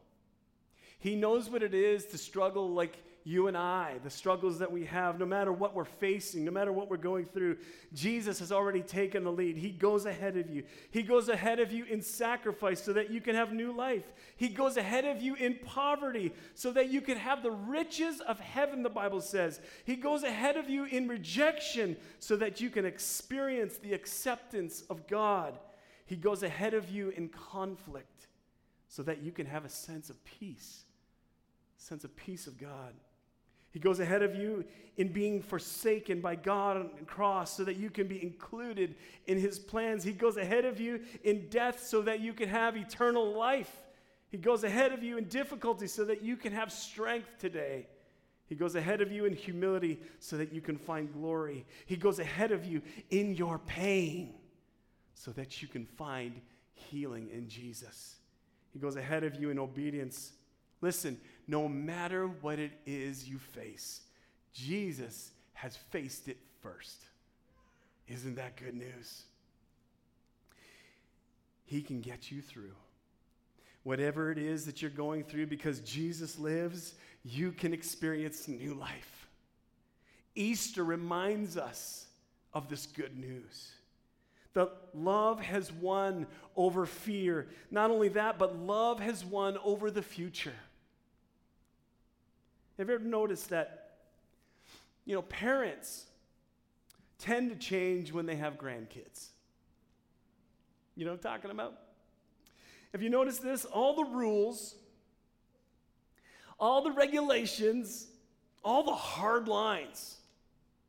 He 0.99 1.15
knows 1.15 1.51
what 1.51 1.63
it 1.63 1.75
is 1.75 2.07
to 2.07 2.19
struggle 2.19 2.71
like 2.71 2.97
you 3.27 3.49
and 3.49 3.57
I, 3.57 3.97
the 4.05 4.11
struggles 4.11 4.61
that 4.61 4.71
we 4.71 4.85
have, 4.85 5.19
no 5.19 5.27
matter 5.27 5.53
what 5.53 5.75
we're 5.75 5.85
facing, 5.85 6.45
no 6.45 6.53
matter 6.53 6.71
what 6.71 6.89
we're 6.89 6.97
going 6.97 7.25
through, 7.27 7.57
Jesus 7.93 8.39
has 8.39 8.53
already 8.53 8.83
taken 8.83 9.25
the 9.25 9.33
lead. 9.33 9.57
He 9.57 9.71
goes 9.71 10.07
ahead 10.07 10.37
of 10.37 10.49
you. 10.49 10.63
He 10.93 11.03
goes 11.03 11.29
ahead 11.29 11.59
of 11.59 11.73
you 11.73 11.85
in 11.87 12.03
sacrifice 12.03 12.81
so 12.81 12.93
that 12.93 13.11
you 13.11 13.21
can 13.21 13.35
have 13.35 13.53
new 13.53 13.73
life. 13.73 14.05
He 14.37 14.49
goes 14.49 14.77
ahead 14.77 15.05
of 15.05 15.21
you 15.21 15.35
in 15.35 15.59
poverty 15.65 16.33
so 16.55 16.71
that 16.71 16.91
you 16.91 17.01
can 17.01 17.19
have 17.19 17.43
the 17.43 17.51
riches 17.51 18.21
of 18.21 18.39
heaven, 18.39 18.85
the 18.85 18.91
Bible 18.91 19.21
says. 19.21 19.61
He 19.85 19.97
goes 19.97 20.23
ahead 20.23 20.57
of 20.57 20.71
you 20.71 20.85
in 20.85 21.09
rejection 21.09 21.97
so 22.21 22.37
that 22.37 22.61
you 22.61 22.71
can 22.71 22.85
experience 22.85 23.77
the 23.79 23.93
acceptance 23.93 24.85
of 24.89 25.09
God. 25.09 25.59
He 26.05 26.15
goes 26.15 26.45
ahead 26.45 26.75
of 26.75 26.91
you 26.91 27.09
in 27.09 27.29
conflict 27.31 28.29
so 28.87 29.03
that 29.03 29.21
you 29.21 29.33
can 29.33 29.47
have 29.47 29.65
a 29.65 29.69
sense 29.69 30.11
of 30.11 30.25
peace, 30.25 30.85
sense 31.77 32.05
of 32.05 32.15
peace 32.15 32.47
of 32.47 32.57
God. 32.57 32.95
He 33.77 33.81
goes 33.81 34.01
ahead 34.01 34.23
of 34.23 34.35
you 34.35 34.65
in 34.97 35.09
being 35.09 35.43
forsaken 35.43 36.23
by 36.23 36.35
God 36.35 36.79
on 36.79 36.89
the 36.99 37.05
cross 37.05 37.55
so 37.55 37.63
that 37.65 37.77
you 37.77 37.91
can 37.91 38.07
be 38.07 38.23
included 38.23 38.95
in 39.27 39.39
his 39.39 39.59
plans. 39.59 40.03
He 40.03 40.13
goes 40.13 40.39
ahead 40.39 40.65
of 40.65 40.81
you 40.81 41.01
in 41.25 41.51
death 41.51 41.85
so 41.85 42.01
that 42.01 42.21
you 42.21 42.33
can 42.33 42.49
have 42.49 42.75
eternal 42.75 43.35
life. 43.35 43.71
He 44.31 44.39
goes 44.39 44.65
ahead 44.65 44.95
of 44.95 45.03
you 45.03 45.19
in 45.19 45.25
difficulty 45.25 45.89
so 45.89 46.07
that 46.07 46.23
you 46.23 46.39
can 46.39 46.55
have 46.55 46.73
strength 46.73 47.29
today. 47.39 47.87
He 48.47 48.55
goes 48.55 48.77
ahead 48.77 49.03
of 49.03 49.13
you 49.13 49.27
in 49.27 49.35
humility 49.35 50.01
so 50.21 50.39
that 50.39 50.55
you 50.55 50.63
can 50.63 50.79
find 50.79 51.13
glory. 51.13 51.67
He 51.85 51.97
goes 51.97 52.19
ahead 52.19 52.53
of 52.53 52.65
you 52.65 52.81
in 53.11 53.35
your 53.35 53.59
pain 53.59 54.37
so 55.13 55.33
that 55.33 55.61
you 55.61 55.69
can 55.69 55.85
find 55.85 56.41
healing 56.73 57.29
in 57.31 57.47
Jesus. 57.47 58.17
He 58.73 58.79
goes 58.79 58.97
ahead 58.97 59.23
of 59.23 59.35
you 59.35 59.51
in 59.51 59.59
obedience. 59.59 60.33
Listen, 60.81 61.19
no 61.47 61.69
matter 61.69 62.27
what 62.27 62.59
it 62.59 62.73
is 62.87 63.29
you 63.29 63.39
face, 63.39 64.01
Jesus 64.53 65.31
has 65.55 65.77
faced 65.77 66.29
it 66.29 66.39
first. 66.63 67.05
Isn't 68.09 68.37
that 68.37 68.57
good 68.57 68.75
news? 68.75 69.23
He 71.65 71.83
can 71.83 72.01
get 72.01 72.31
you 72.31 72.41
through. 72.41 72.75
Whatever 73.83 74.33
it 74.33 74.39
is 74.39 74.67
that 74.67 74.83
you're 74.83 74.91
going 74.91 75.25
through, 75.25 75.47
because 75.47 75.81
Jesus 75.81 76.39
lives, 76.39 76.95
you 77.25 77.53
can 77.53 77.73
experience 77.73 78.49
new 78.49 78.75
life. 78.75 79.29
Easter 80.35 80.85
reminds 80.85 81.57
us 81.57 82.07
of 82.53 82.69
this 82.69 82.87
good 82.87 83.17
news. 83.19 83.73
That 84.55 84.71
love 84.95 85.41
has 85.41 85.73
won 85.73 86.27
over 86.57 86.87
fear. 86.87 87.49
Not 87.71 87.91
only 87.91 88.09
that, 88.11 88.39
but 88.39 88.57
love 88.57 89.01
has 89.01 89.25
won 89.25 89.59
over 89.65 89.91
the 89.91 90.03
future. 90.03 90.55
Have 92.79 92.89
you 92.89 92.95
ever 92.95 93.05
noticed 93.05 93.51
that, 93.51 93.97
you 95.05 95.15
know, 95.15 95.23
parents 95.23 96.07
tend 97.19 97.51
to 97.51 97.57
change 97.57 98.13
when 98.13 98.27
they 98.27 98.37
have 98.37 98.59
grandkids? 98.59 99.29
You 100.95 101.05
know 101.05 101.13
what 101.13 101.25
I'm 101.25 101.33
talking 101.33 101.51
about? 101.51 101.79
Have 102.93 103.03
you 103.03 103.11
noticed 103.11 103.43
this? 103.43 103.65
All 103.65 103.95
the 103.95 104.05
rules, 104.05 104.75
all 106.59 106.83
the 106.83 106.93
regulations, 106.93 108.07
all 108.63 108.83
the 108.83 108.95
hard 108.95 109.49
lines, 109.49 110.17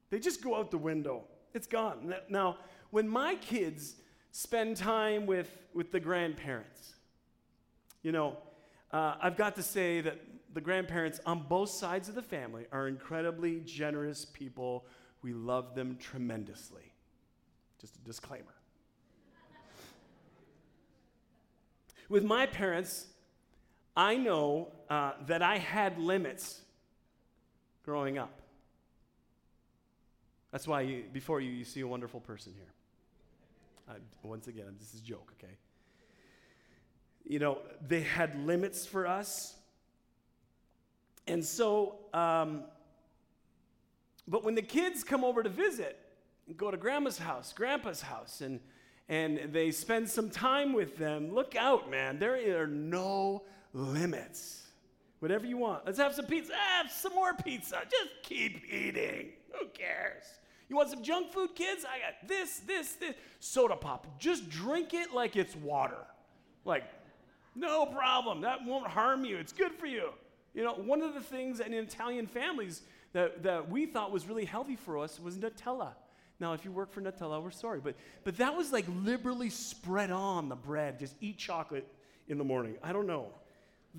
they 0.09 0.19
just 0.19 0.41
go 0.41 0.55
out 0.55 0.71
the 0.71 0.77
window. 0.77 1.23
It's 1.53 1.67
gone. 1.67 2.13
Now, 2.29 2.57
when 2.91 3.07
my 3.07 3.35
kids 3.35 3.95
spend 4.31 4.77
time 4.77 5.25
with, 5.25 5.49
with 5.73 5.91
the 5.91 5.99
grandparents, 5.99 6.95
you 8.03 8.11
know, 8.11 8.37
uh, 8.91 9.15
I've 9.21 9.35
got 9.35 9.55
to 9.55 9.63
say 9.63 10.01
that 10.01 10.21
the 10.57 10.61
grandparents 10.61 11.19
on 11.23 11.43
both 11.47 11.69
sides 11.69 12.09
of 12.09 12.15
the 12.15 12.21
family 12.23 12.65
are 12.71 12.87
incredibly 12.87 13.59
generous 13.59 14.25
people. 14.25 14.87
We 15.21 15.31
love 15.31 15.75
them 15.75 15.97
tremendously. 16.01 16.93
Just 17.79 17.95
a 17.95 17.99
disclaimer. 17.99 18.55
With 22.09 22.23
my 22.23 22.47
parents, 22.47 23.05
I 23.95 24.17
know 24.17 24.69
uh, 24.89 25.11
that 25.27 25.43
I 25.43 25.59
had 25.59 25.99
limits 25.99 26.61
growing 27.85 28.17
up. 28.17 28.41
That's 30.51 30.67
why 30.67 30.81
you, 30.81 31.03
before 31.13 31.39
you, 31.39 31.51
you 31.51 31.65
see 31.65 31.81
a 31.81 31.87
wonderful 31.87 32.19
person 32.19 32.53
here. 32.55 33.99
Once 34.23 34.47
again, 34.47 34.75
this 34.79 34.95
is 34.95 35.01
a 35.01 35.03
joke, 35.03 35.31
okay? 35.37 35.53
You 37.27 37.37
know, 37.37 37.59
they 37.87 38.01
had 38.01 38.43
limits 38.43 38.87
for 38.87 39.05
us. 39.05 39.53
And 41.27 41.43
so, 41.43 41.95
um, 42.13 42.63
but 44.27 44.43
when 44.43 44.55
the 44.55 44.61
kids 44.61 45.03
come 45.03 45.23
over 45.23 45.43
to 45.43 45.49
visit, 45.49 45.99
go 46.55 46.71
to 46.71 46.77
grandma's 46.77 47.17
house, 47.17 47.53
grandpa's 47.53 48.01
house, 48.01 48.41
and, 48.41 48.59
and 49.09 49.53
they 49.53 49.71
spend 49.71 50.09
some 50.09 50.29
time 50.29 50.73
with 50.73 50.97
them, 50.97 51.33
look 51.33 51.55
out, 51.55 51.89
man. 51.89 52.19
There 52.19 52.61
are 52.61 52.67
no 52.67 53.43
limits. 53.73 54.63
Whatever 55.19 55.47
you 55.47 55.57
want. 55.57 55.85
Let's 55.85 55.97
have 55.97 56.13
some 56.13 56.25
pizza. 56.25 56.53
Have 56.53 56.91
some 56.91 57.15
more 57.15 57.33
pizza. 57.33 57.81
Just 57.89 58.11
keep 58.21 58.71
eating. 58.71 59.29
Who 59.51 59.67
cares? 59.69 60.23
You 60.69 60.75
want 60.75 60.89
some 60.89 61.01
junk 61.01 61.31
food, 61.31 61.55
kids? 61.55 61.85
I 61.85 61.99
got 61.99 62.27
this, 62.27 62.59
this, 62.59 62.93
this. 62.93 63.15
Soda 63.39 63.75
pop. 63.75 64.19
Just 64.19 64.49
drink 64.49 64.93
it 64.93 65.13
like 65.13 65.35
it's 65.35 65.55
water. 65.55 66.05
Like, 66.65 66.83
no 67.55 67.85
problem. 67.87 68.41
That 68.41 68.63
won't 68.65 68.87
harm 68.87 69.25
you. 69.25 69.37
It's 69.37 69.53
good 69.53 69.73
for 69.73 69.87
you. 69.87 70.11
You 70.57 70.63
know, 70.63 70.73
one 70.73 71.03
of 71.03 71.13
the 71.13 71.21
things 71.21 71.59
in 71.59 71.71
Italian 71.71 72.25
families 72.25 72.81
that, 73.13 73.43
that 73.43 73.69
we 73.69 73.85
thought 73.85 74.11
was 74.11 74.25
really 74.25 74.43
healthy 74.43 74.75
for 74.75 74.97
us 74.97 75.19
was 75.19 75.37
Nutella. 75.37 75.89
Now, 76.39 76.53
if 76.53 76.65
you 76.65 76.71
work 76.71 76.91
for 76.91 76.99
Nutella, 76.99 77.43
we're 77.43 77.51
sorry, 77.51 77.79
but, 77.79 77.93
but 78.23 78.37
that 78.37 78.57
was 78.57 78.71
like 78.71 78.85
liberally 79.03 79.51
spread 79.51 80.09
on 80.09 80.49
the 80.49 80.55
bread. 80.55 80.97
Just 80.97 81.13
eat 81.21 81.37
chocolate 81.37 81.87
in 82.27 82.39
the 82.39 82.43
morning. 82.43 82.75
I 82.81 82.91
don't 82.91 83.05
know. 83.05 83.27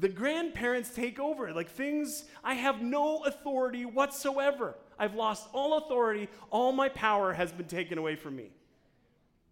The 0.01 0.09
grandparents 0.09 0.91
take 0.91 1.21
over. 1.21 1.53
Like 1.53 1.71
things, 1.71 2.25
I 2.43 2.55
have 2.55 2.83
no 2.83 3.19
authority 3.19 3.85
whatsoever. 3.85 4.75
I've 4.99 5.15
lost 5.15 5.49
all 5.53 5.79
authority. 5.79 6.29
All 6.51 6.73
my 6.73 6.89
power 6.89 7.33
has 7.35 7.53
been 7.53 7.69
taken 7.69 7.99
away 7.99 8.17
from 8.17 8.35
me. 8.35 8.51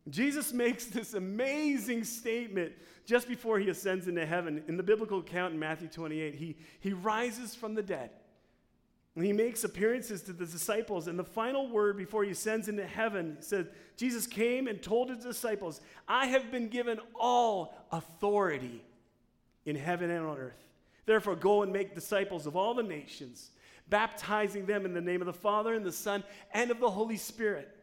Jesus 0.09 0.53
makes 0.53 0.85
this 0.87 1.14
amazing 1.14 2.05
statement 2.05 2.73
just 3.05 3.29
before 3.29 3.59
he 3.59 3.69
ascends 3.69 4.07
into 4.07 4.25
heaven. 4.25 4.62
In 4.69 4.77
the 4.77 4.83
biblical 4.83 5.19
account 5.19 5.55
in 5.55 5.59
Matthew 5.59 5.88
28, 5.88 6.35
he, 6.35 6.57
he 6.81 6.92
rises 6.92 7.55
from 7.55 7.75
the 7.75 7.83
dead. 7.83 8.11
And 9.16 9.25
he 9.25 9.33
makes 9.33 9.64
appearances 9.64 10.23
to 10.23 10.33
the 10.33 10.45
disciples. 10.45 11.09
And 11.09 11.19
the 11.19 11.25
final 11.25 11.69
word 11.69 11.97
before 11.97 12.23
he 12.23 12.31
ascends 12.31 12.69
into 12.69 12.87
heaven 12.87 13.38
said, 13.40 13.71
Jesus 13.97 14.27
came 14.27 14.69
and 14.69 14.83
told 14.83 15.09
his 15.09 15.25
disciples, 15.25 15.81
I 16.07 16.27
have 16.27 16.51
been 16.53 16.69
given 16.69 17.01
all 17.19 17.75
authority 17.90 18.85
in 19.64 19.75
heaven 19.75 20.11
and 20.11 20.25
on 20.25 20.38
earth. 20.38 20.62
Therefore, 21.07 21.35
go 21.35 21.62
and 21.62 21.73
make 21.73 21.95
disciples 21.95 22.47
of 22.47 22.57
all 22.57 22.75
the 22.75 22.83
nations, 22.83 23.51
baptizing 23.88 24.66
them 24.66 24.85
in 24.85 24.92
the 24.92 25.01
name 25.01 25.23
of 25.23 25.27
the 25.27 25.33
Father 25.33 25.75
and 25.75 25.85
the 25.85 25.92
Son 25.92 26.23
and 26.53 26.71
of 26.71 26.79
the 26.79 26.90
Holy 26.90 27.16
Spirit 27.16 27.76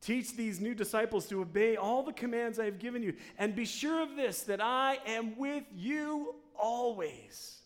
Teach 0.00 0.36
these 0.36 0.60
new 0.60 0.74
disciples 0.74 1.26
to 1.26 1.40
obey 1.40 1.76
all 1.76 2.02
the 2.02 2.12
commands 2.12 2.58
I 2.58 2.66
have 2.66 2.78
given 2.78 3.02
you, 3.02 3.14
and 3.36 3.54
be 3.54 3.64
sure 3.64 4.02
of 4.02 4.14
this 4.14 4.42
that 4.42 4.60
I 4.60 4.98
am 5.06 5.36
with 5.36 5.64
you 5.74 6.36
always, 6.54 7.58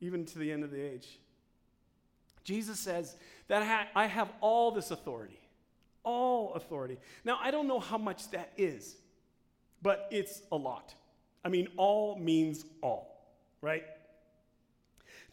even 0.00 0.24
to 0.26 0.38
the 0.38 0.52
end 0.52 0.62
of 0.62 0.70
the 0.70 0.80
age. 0.80 1.18
Jesus 2.44 2.78
says 2.78 3.16
that 3.48 3.88
I 3.94 4.06
have 4.06 4.30
all 4.40 4.70
this 4.70 4.92
authority, 4.92 5.40
all 6.04 6.54
authority. 6.54 6.98
Now, 7.24 7.38
I 7.42 7.50
don't 7.50 7.66
know 7.66 7.80
how 7.80 7.98
much 7.98 8.30
that 8.30 8.52
is, 8.56 8.96
but 9.82 10.08
it's 10.12 10.42
a 10.52 10.56
lot. 10.56 10.94
I 11.44 11.48
mean, 11.48 11.68
all 11.76 12.16
means 12.16 12.64
all, 12.80 13.24
right? 13.60 13.84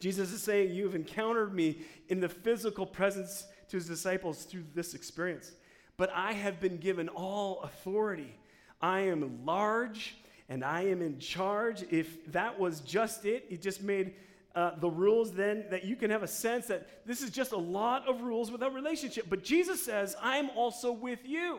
Jesus 0.00 0.32
is 0.32 0.42
saying, 0.42 0.72
You 0.72 0.84
have 0.84 0.94
encountered 0.94 1.54
me 1.54 1.82
in 2.08 2.20
the 2.20 2.28
physical 2.28 2.86
presence 2.86 3.46
to 3.68 3.76
his 3.76 3.86
disciples 3.86 4.44
through 4.44 4.64
this 4.74 4.94
experience 4.94 5.52
but 5.98 6.10
I 6.14 6.32
have 6.32 6.60
been 6.60 6.78
given 6.78 7.10
all 7.10 7.60
authority. 7.62 8.34
I 8.80 9.00
am 9.00 9.44
large 9.44 10.16
and 10.48 10.64
I 10.64 10.82
am 10.82 11.02
in 11.02 11.18
charge. 11.18 11.84
If 11.90 12.32
that 12.32 12.58
was 12.58 12.80
just 12.80 13.26
it, 13.26 13.44
it 13.50 13.60
just 13.60 13.82
made 13.82 14.14
uh, 14.54 14.70
the 14.80 14.88
rules 14.88 15.32
then 15.32 15.64
that 15.70 15.84
you 15.84 15.96
can 15.96 16.10
have 16.10 16.22
a 16.22 16.28
sense 16.28 16.66
that 16.68 17.04
this 17.04 17.20
is 17.20 17.30
just 17.30 17.52
a 17.52 17.58
lot 17.58 18.08
of 18.08 18.22
rules 18.22 18.50
without 18.50 18.72
relationship. 18.72 19.26
But 19.28 19.42
Jesus 19.42 19.84
says, 19.84 20.16
I'm 20.22 20.48
also 20.50 20.92
with 20.92 21.26
you. 21.26 21.58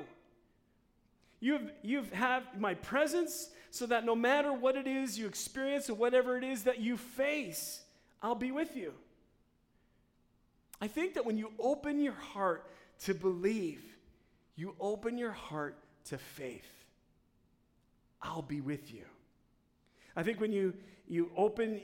You've, 1.41 1.71
you've 1.83 2.11
have 2.13 2.43
my 2.57 2.73
presence 2.73 3.49
so 3.71 3.85
that 3.87 4.05
no 4.05 4.15
matter 4.15 4.51
what 4.53 4.75
it 4.75 4.87
is 4.87 5.19
you 5.19 5.27
experience 5.27 5.89
or 5.89 5.93
whatever 5.93 6.37
it 6.37 6.43
is 6.43 6.63
that 6.63 6.79
you 6.79 6.97
face, 6.97 7.81
I'll 8.23 8.35
be 8.35 8.51
with 8.51 8.75
you. 8.75 8.93
I 10.81 10.87
think 10.87 11.13
that 11.15 11.25
when 11.25 11.37
you 11.37 11.51
open 11.59 11.99
your 11.99 12.13
heart 12.13 12.65
to 13.03 13.13
believe, 13.13 13.83
you 14.59 14.75
open 14.77 15.17
your 15.17 15.31
heart 15.31 15.77
to 16.05 16.17
faith, 16.17 16.85
I'll 18.21 18.41
be 18.41 18.59
with 18.59 18.93
you. 18.93 19.05
I 20.17 20.23
think 20.23 20.41
when 20.41 20.51
you, 20.51 20.73
you 21.07 21.31
open 21.37 21.79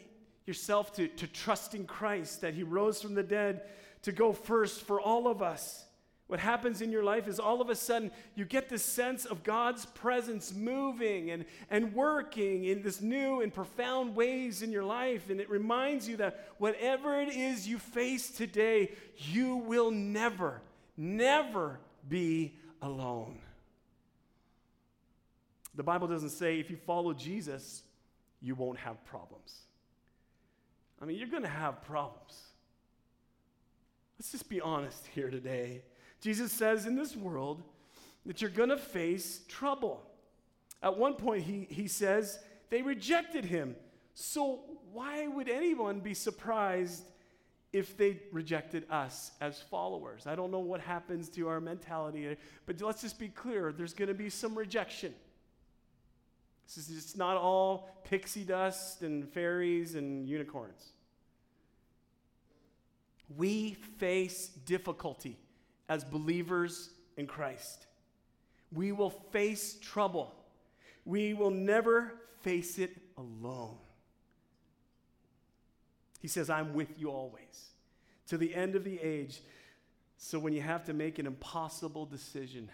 yourself 0.46 0.92
to, 0.96 1.08
to 1.08 1.26
trusting 1.26 1.86
Christ, 1.86 2.42
that 2.42 2.54
He 2.54 2.64
rose 2.64 3.02
from 3.02 3.14
the 3.14 3.24
dead 3.24 3.62
to 4.02 4.12
go 4.12 4.34
first 4.34 4.82
for 4.82 5.00
all 5.00 5.30
of 5.30 5.42
us. 5.42 5.86
What 6.28 6.42
happens 6.42 6.82
in 6.82 6.92
your 6.92 7.04
life 7.04 7.30
is 7.30 7.40
all 7.40 7.62
of 7.62 7.70
a 7.70 7.76
sudden 7.76 8.12
you 8.36 8.44
get 8.44 8.68
this 8.68 8.84
sense 8.84 9.24
of 9.24 9.44
God's 9.44 9.86
presence 9.86 10.54
moving 10.54 11.32
and, 11.32 11.46
and 11.70 11.94
working 11.94 12.66
in 12.66 12.82
this 12.82 13.00
new 13.00 13.40
and 13.40 13.54
profound 13.54 14.18
ways 14.18 14.62
in 14.62 14.72
your 14.72 14.84
life. 14.84 15.30
And 15.30 15.40
it 15.40 15.50
reminds 15.50 16.10
you 16.10 16.18
that 16.18 16.50
whatever 16.58 17.22
it 17.22 17.30
is 17.30 17.68
you 17.68 17.80
face 17.80 18.32
today, 18.32 18.92
you 19.18 19.56
will 19.56 19.92
never, 19.92 20.62
never 20.98 21.80
be 22.10 22.54
alone. 22.82 23.40
The 25.76 25.84
Bible 25.84 26.08
doesn't 26.08 26.30
say 26.30 26.60
if 26.60 26.70
you 26.70 26.78
follow 26.78 27.14
Jesus, 27.14 27.84
you 28.42 28.56
won't 28.56 28.78
have 28.80 29.04
problems. 29.06 29.62
I 31.02 31.06
mean, 31.06 31.18
you're 31.18 31.28
going 31.28 31.44
to 31.44 31.50
have 31.50 31.84
problems. 31.84 32.40
Let's 34.18 34.32
just 34.32 34.48
be 34.48 34.62
honest 34.62 35.06
here 35.14 35.30
today. 35.30 35.84
Jesus 36.22 36.52
says 36.52 36.86
in 36.86 36.96
this 36.96 37.16
world 37.16 37.62
that 38.26 38.42
you're 38.42 38.50
going 38.50 38.70
to 38.70 38.78
face 38.78 39.42
trouble. 39.48 40.02
At 40.82 40.98
one 40.98 41.16
point, 41.16 41.44
he, 41.44 41.68
he 41.70 41.88
says 41.88 42.40
they 42.70 42.82
rejected 42.82 43.46
him. 43.46 43.76
So, 44.14 44.62
why 44.94 45.28
would 45.28 45.50
anyone 45.50 46.00
be 46.00 46.14
surprised 46.14 47.04
if 47.76 47.98
they 47.98 48.18
rejected 48.32 48.86
us 48.90 49.32
as 49.42 49.60
followers? 49.60 50.26
I 50.26 50.34
don't 50.34 50.50
know 50.50 50.60
what 50.60 50.80
happens 50.80 51.28
to 51.32 51.50
our 51.50 51.60
mentality, 51.60 52.38
but 52.66 52.80
let's 52.80 53.02
just 53.02 53.20
be 53.20 53.28
clear 53.28 53.74
there's 53.74 53.94
going 53.94 54.08
to 54.08 54.14
be 54.14 54.30
some 54.30 54.58
rejection. 54.58 55.14
This 56.66 56.78
is, 56.78 56.98
it's 56.98 57.18
not 57.18 57.36
all 57.36 57.90
pixie 58.06 58.46
dust 58.46 59.02
and 59.02 59.28
fairies 59.28 59.96
and 59.96 60.26
unicorns. 60.26 60.94
We 63.36 63.74
face 63.98 64.48
difficulty 64.66 65.38
as 65.90 66.06
believers 66.06 66.92
in 67.18 67.28
Christ. 67.28 67.88
We 68.74 68.94
will 68.94 69.10
face 69.10 69.78
trouble. 69.82 70.34
We 71.04 71.34
will 71.34 71.52
never 71.52 72.14
face 72.40 72.80
it 72.80 72.96
alone. 73.18 73.76
He 76.26 76.30
says, 76.30 76.50
I'm 76.50 76.74
with 76.74 77.00
you 77.00 77.12
always 77.12 77.70
to 78.30 78.38
the 78.40 78.56
end 78.56 78.76
of 78.76 78.84
the 78.84 79.00
age. 79.00 79.42
So 80.18 80.40
when 80.40 80.54
you 80.54 80.62
have 80.62 80.84
to 80.86 80.94
make 80.94 81.20
an 81.20 81.28
impossible 81.28 82.08
decision, 82.08 82.68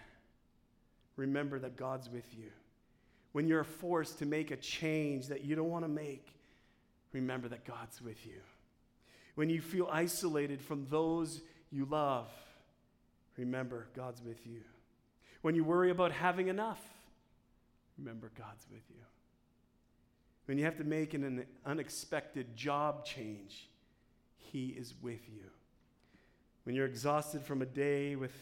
remember 1.17 1.59
that 1.59 1.75
God's 1.75 2.09
with 2.09 2.33
you. 2.33 2.49
When 3.33 3.49
you're 3.49 3.65
forced 3.65 4.19
to 4.19 4.25
make 4.25 4.51
a 4.51 4.55
change 4.55 5.27
that 5.27 5.43
you 5.43 5.57
don't 5.57 5.67
want 5.67 5.83
to 5.83 5.89
make, 5.89 6.33
remember 7.11 7.49
that 7.49 7.65
God's 7.65 8.01
with 8.01 8.25
you. 8.25 8.39
When 9.35 9.49
you 9.49 9.59
feel 9.59 9.89
isolated 9.91 10.61
from 10.61 10.87
those 10.89 11.41
you 11.73 11.83
love, 11.83 12.29
remember 13.35 13.87
God's 13.93 14.21
with 14.21 14.47
you. 14.47 14.61
When 15.41 15.55
you 15.55 15.65
worry 15.65 15.91
about 15.91 16.13
having 16.13 16.47
enough, 16.47 16.79
remember 17.97 18.31
God's 18.37 18.65
with 18.71 18.83
you. 18.89 19.03
When 20.51 20.57
you 20.57 20.65
have 20.65 20.79
to 20.79 20.83
make 20.83 21.13
an, 21.13 21.45
unexpected 21.65 22.57
job 22.57 23.05
change, 23.05 23.69
He 24.35 24.75
is 24.77 24.93
with 25.01 25.21
you. 25.29 25.45
When 26.65 26.75
you're 26.75 26.87
exhausted 26.87 27.41
from 27.41 27.61
a 27.61 27.65
day 27.65 28.17
with 28.17 28.33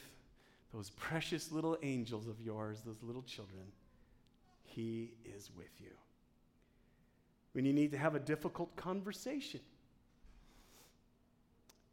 those 0.73 0.89
precious 0.89 1.51
little 1.51 1.77
angels 1.83 2.27
of 2.27 2.41
yours, 2.41 2.81
those 2.83 3.03
little 3.03 3.21
children, 3.21 3.61
He 4.63 5.11
is 5.23 5.51
with 5.55 5.69
you. 5.79 5.91
When 7.51 7.63
you 7.63 7.73
need 7.73 7.91
to 7.91 7.97
have 7.99 8.15
a 8.15 8.19
difficult 8.19 8.75
conversation, 8.75 9.59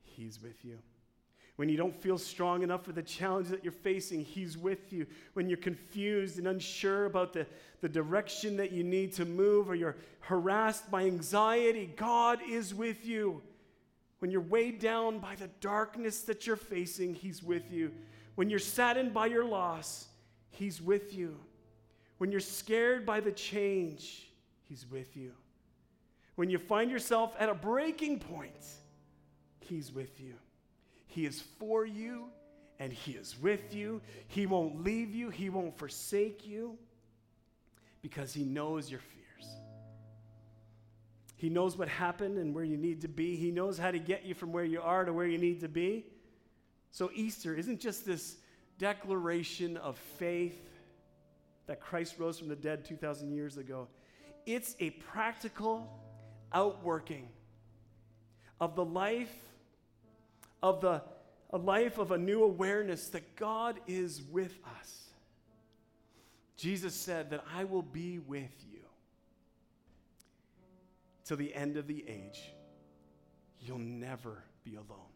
He's 0.03 0.41
with 0.41 0.65
you. 0.65 0.79
When 1.57 1.71
you 1.71 1.79
don't 1.79 1.95
feel 1.95 2.19
strong 2.19 2.63
enough 2.63 2.85
for 2.85 2.93
the 2.93 3.03
challenge 3.03 3.49
that 3.49 3.65
you're 3.65 3.73
facing, 3.73 4.25
He's 4.25 4.59
with 4.59 4.93
you. 4.93 5.07
When 5.33 5.49
you're 5.49 5.57
confused 5.57 6.39
and 6.39 6.47
unsure 6.47 7.07
about 7.07 7.33
the, 7.33 7.47
the 7.81 7.89
direction 7.89 8.59
that 8.59 8.73
you 8.73 8.85
need 8.85 9.15
to 9.15 9.25
move, 9.25 9.71
or 9.71 9.75
you're 9.75 9.97
harassed 10.21 10.91
by 10.91 11.05
anxiety, 11.05 11.91
God 11.97 12.41
is 12.47 12.75
with 12.75 13.07
you. 13.07 13.43
When 14.19 14.31
you're 14.31 14.43
weighed 14.43 14.81
down 14.81 15.19
by 15.19 15.35
the 15.35 15.49
darkness 15.61 16.23
that 16.23 16.47
you're 16.47 16.57
facing, 16.57 17.15
He's 17.15 17.43
with 17.43 17.73
you. 17.73 17.91
When 18.35 18.51
you're 18.51 18.59
saddened 18.59 19.15
by 19.15 19.27
your 19.27 19.45
loss, 19.45 20.09
He's 20.51 20.83
with 20.83 21.15
you. 21.15 21.39
When 22.19 22.31
you're 22.31 22.41
scared 22.41 23.07
by 23.07 23.21
the 23.21 23.33
change, 23.33 24.31
He's 24.65 24.87
with 24.91 25.17
you. 25.17 25.33
When 26.35 26.51
you 26.51 26.59
find 26.59 26.91
yourself 26.91 27.35
at 27.39 27.49
a 27.49 27.55
breaking 27.55 28.19
point, 28.19 28.65
He's 29.61 29.91
with 29.91 30.21
you. 30.21 30.35
He 31.17 31.25
is 31.25 31.41
for 31.59 31.87
you 31.87 32.27
and 32.79 32.93
He 32.93 33.13
is 33.13 33.41
with 33.41 33.75
you. 33.75 34.03
He 34.29 34.45
won't 34.45 34.85
leave 34.85 35.15
you, 35.15 35.31
He 35.31 35.49
won't 35.49 35.79
forsake 35.79 36.47
you 36.47 36.77
because 38.03 38.35
He 38.35 38.45
knows 38.45 38.91
your 38.91 39.01
fears. 39.01 39.49
He 41.37 41.49
knows 41.49 41.79
what 41.79 41.89
happened 41.89 42.37
and 42.37 42.55
where 42.55 42.65
you 42.65 42.77
need 42.77 43.01
to 43.01 43.09
be. 43.09 43.35
He 43.35 43.51
knows 43.51 43.79
how 43.79 43.91
to 43.91 43.99
get 43.99 44.27
you 44.27 44.35
from 44.35 44.53
where 44.53 44.67
you 44.67 44.83
are 44.83 45.07
to 45.07 45.13
where 45.15 45.27
you 45.27 45.39
need 45.39 45.61
to 45.61 45.69
be. 45.69 46.05
So, 46.91 47.11
Easter 47.15 47.55
isn't 47.55 47.81
just 47.81 48.05
this 48.05 48.37
declaration 48.79 49.79
of 49.79 49.97
faith 50.19 50.69
that 51.67 51.81
Christ 51.81 52.17
rose 52.19 52.39
from 52.39 52.49
the 52.49 52.57
dead 52.57 52.85
2,000 52.85 53.33
years 53.33 53.57
ago, 53.57 53.89
it's 54.45 54.77
a 54.81 54.91
practical 54.91 55.99
outworking 56.53 57.27
of 58.61 58.77
the 58.77 58.85
life 58.85 59.33
of 60.63 60.81
the 60.81 61.03
a 61.51 61.59
life 61.59 61.99
of 61.99 62.11
a 62.11 62.19
new 62.19 62.43
awareness 62.43 63.09
that 63.11 63.37
God 63.37 63.79
is 63.87 64.23
with 64.31 64.59
us. 64.81 65.05
Jesus 66.57 66.95
said 66.95 67.31
that 67.31 67.45
I 67.55 67.65
will 67.65 67.83
be 67.83 68.19
with 68.19 68.65
you 68.71 68.81
till 71.25 71.37
the 71.37 71.55
end 71.55 71.77
of 71.77 71.87
the 71.87 72.05
age. 72.09 72.53
You'll 73.61 73.79
never 73.79 74.43
be 74.65 74.75
alone. 74.75 75.13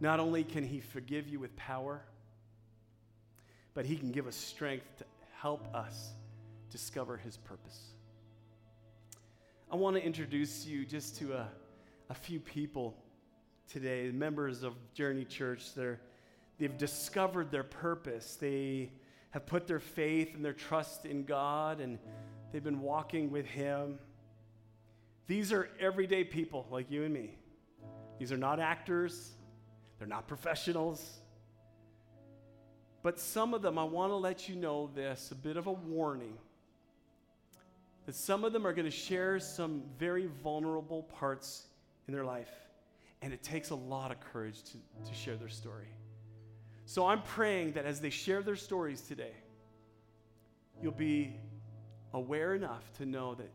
Not 0.00 0.20
only 0.20 0.44
can 0.44 0.64
he 0.64 0.80
forgive 0.80 1.28
you 1.28 1.38
with 1.38 1.54
power, 1.56 2.02
but 3.74 3.84
he 3.84 3.96
can 3.96 4.12
give 4.12 4.26
us 4.26 4.36
strength 4.36 4.86
to 4.98 5.04
help 5.40 5.74
us 5.74 6.12
discover 6.70 7.16
his 7.16 7.36
purpose. 7.36 7.92
I 9.70 9.76
want 9.76 9.96
to 9.96 10.02
introduce 10.02 10.66
you 10.66 10.86
just 10.86 11.16
to 11.18 11.34
a 11.34 11.48
a 12.10 12.14
few 12.14 12.40
people 12.40 12.96
today, 13.68 14.10
members 14.12 14.64
of 14.64 14.74
Journey 14.94 15.24
Church. 15.24 15.74
They're, 15.76 16.00
they've 16.58 16.76
discovered 16.76 17.52
their 17.52 17.62
purpose. 17.62 18.34
They 18.34 18.90
have 19.30 19.46
put 19.46 19.68
their 19.68 19.78
faith 19.78 20.34
and 20.34 20.44
their 20.44 20.52
trust 20.52 21.06
in 21.06 21.24
God, 21.24 21.80
and 21.80 22.00
they've 22.50 22.64
been 22.64 22.80
walking 22.80 23.30
with 23.30 23.46
Him. 23.46 24.00
These 25.28 25.52
are 25.52 25.68
everyday 25.78 26.24
people 26.24 26.66
like 26.68 26.90
you 26.90 27.04
and 27.04 27.14
me. 27.14 27.38
These 28.18 28.32
are 28.32 28.36
not 28.36 28.58
actors, 28.58 29.30
they're 29.98 30.08
not 30.08 30.26
professionals. 30.26 31.20
But 33.02 33.20
some 33.20 33.54
of 33.54 33.62
them, 33.62 33.78
I 33.78 33.84
want 33.84 34.10
to 34.10 34.16
let 34.16 34.48
you 34.48 34.56
know 34.56 34.90
this 34.94 35.30
a 35.30 35.36
bit 35.36 35.56
of 35.56 35.68
a 35.68 35.72
warning 35.72 36.36
that 38.04 38.16
some 38.16 38.44
of 38.44 38.52
them 38.52 38.66
are 38.66 38.72
going 38.72 38.84
to 38.84 38.90
share 38.90 39.38
some 39.38 39.84
very 39.96 40.28
vulnerable 40.42 41.04
parts 41.04 41.66
in 42.10 42.16
their 42.16 42.24
life. 42.24 42.50
And 43.22 43.32
it 43.32 43.40
takes 43.42 43.70
a 43.70 43.76
lot 43.76 44.10
of 44.10 44.18
courage 44.20 44.62
to, 44.64 45.08
to 45.08 45.14
share 45.14 45.36
their 45.36 45.48
story. 45.48 45.86
So 46.86 47.06
I'm 47.06 47.22
praying 47.22 47.72
that 47.74 47.84
as 47.84 48.00
they 48.00 48.10
share 48.10 48.42
their 48.42 48.56
stories 48.56 49.00
today, 49.02 49.34
you'll 50.82 50.90
be 50.90 51.36
aware 52.12 52.56
enough 52.56 52.92
to 52.94 53.06
know 53.06 53.36
that 53.36 53.50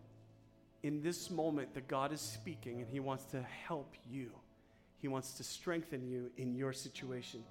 in 0.84 1.02
this 1.02 1.30
moment 1.30 1.74
that 1.74 1.90
God 1.90 2.14
is 2.14 2.22
speaking 2.22 2.80
and 2.80 2.90
he 2.90 3.02
wants 3.02 3.26
to 3.26 3.42
help 3.68 3.94
you. 4.10 4.32
He 5.00 5.10
wants 5.10 5.34
to 5.34 5.44
strengthen 5.44 6.08
you 6.08 6.32
in 6.38 6.56
your 6.56 6.72
situation. 6.72 7.44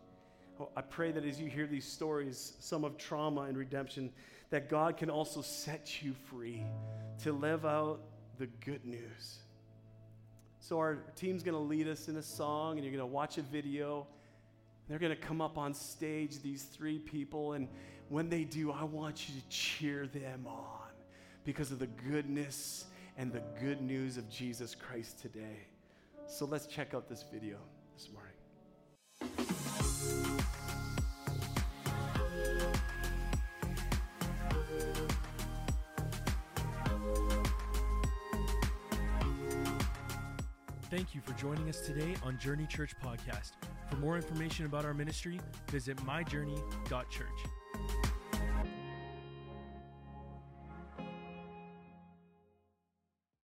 Oh, 0.59 0.71
I 0.75 0.81
pray 0.81 1.13
that 1.13 1.25
as 1.25 1.39
you 1.39 1.51
hear 1.51 1.67
these 1.67 1.85
stories, 1.85 2.55
some 2.61 2.83
of 2.83 2.97
trauma 2.97 3.43
and 3.43 3.59
redemption, 3.59 4.11
that 4.49 4.71
God 4.71 4.97
can 4.97 5.11
also 5.11 5.43
set 5.43 6.03
you 6.03 6.15
free 6.31 6.65
to 7.25 7.33
live 7.33 7.67
out 7.67 8.01
the 8.39 8.47
good 8.65 8.87
news. 8.87 9.44
So 10.67 10.79
our 10.79 10.95
team's 11.15 11.43
going 11.43 11.57
to 11.57 11.61
lead 11.61 11.89
us 11.89 12.09
in 12.09 12.17
a 12.17 12.23
song, 12.23 12.79
and 12.79 12.85
you're 12.85 12.97
going 12.97 13.07
to 13.07 13.15
watch 13.15 13.37
a 13.37 13.43
video. 13.43 14.07
They're 14.89 14.99
going 14.99 15.15
to 15.15 15.23
come 15.23 15.43
up 15.43 15.59
on 15.59 15.75
stage, 15.75 16.41
these 16.41 16.63
three 16.63 16.99
people, 16.99 17.53
and 17.53 17.69
when 18.09 18.31
they 18.31 18.45
do, 18.45 18.73
I 18.73 18.83
want 18.85 19.29
you 19.29 19.39
to 19.39 19.49
cheer 19.51 20.07
them 20.07 20.47
on 20.47 20.89
because 21.45 21.71
of 21.71 21.81
the 21.81 21.87
goodness 22.09 22.87
and 23.19 23.31
the 23.31 23.43
good 23.61 23.83
news 23.83 24.17
of 24.17 24.31
Jesus 24.31 24.75
Christ 24.75 25.21
today. 25.21 25.67
So 26.27 26.47
let's 26.47 26.65
check 26.65 26.95
out 26.95 27.11
this 27.11 27.27
video 27.31 27.59
thank 40.95 41.13
you 41.13 41.21
for 41.21 41.33
joining 41.33 41.69
us 41.69 41.81
today 41.81 42.15
on 42.23 42.39
Journey 42.39 42.67
Church 42.67 42.93
Podcast. 43.03 43.55
For 43.91 43.97
more 43.97 44.15
information 44.15 44.65
about 44.65 44.85
our 44.85 44.95
ministry, 44.95 45.41
visit 45.69 45.97
myjourney.church. 45.97 47.64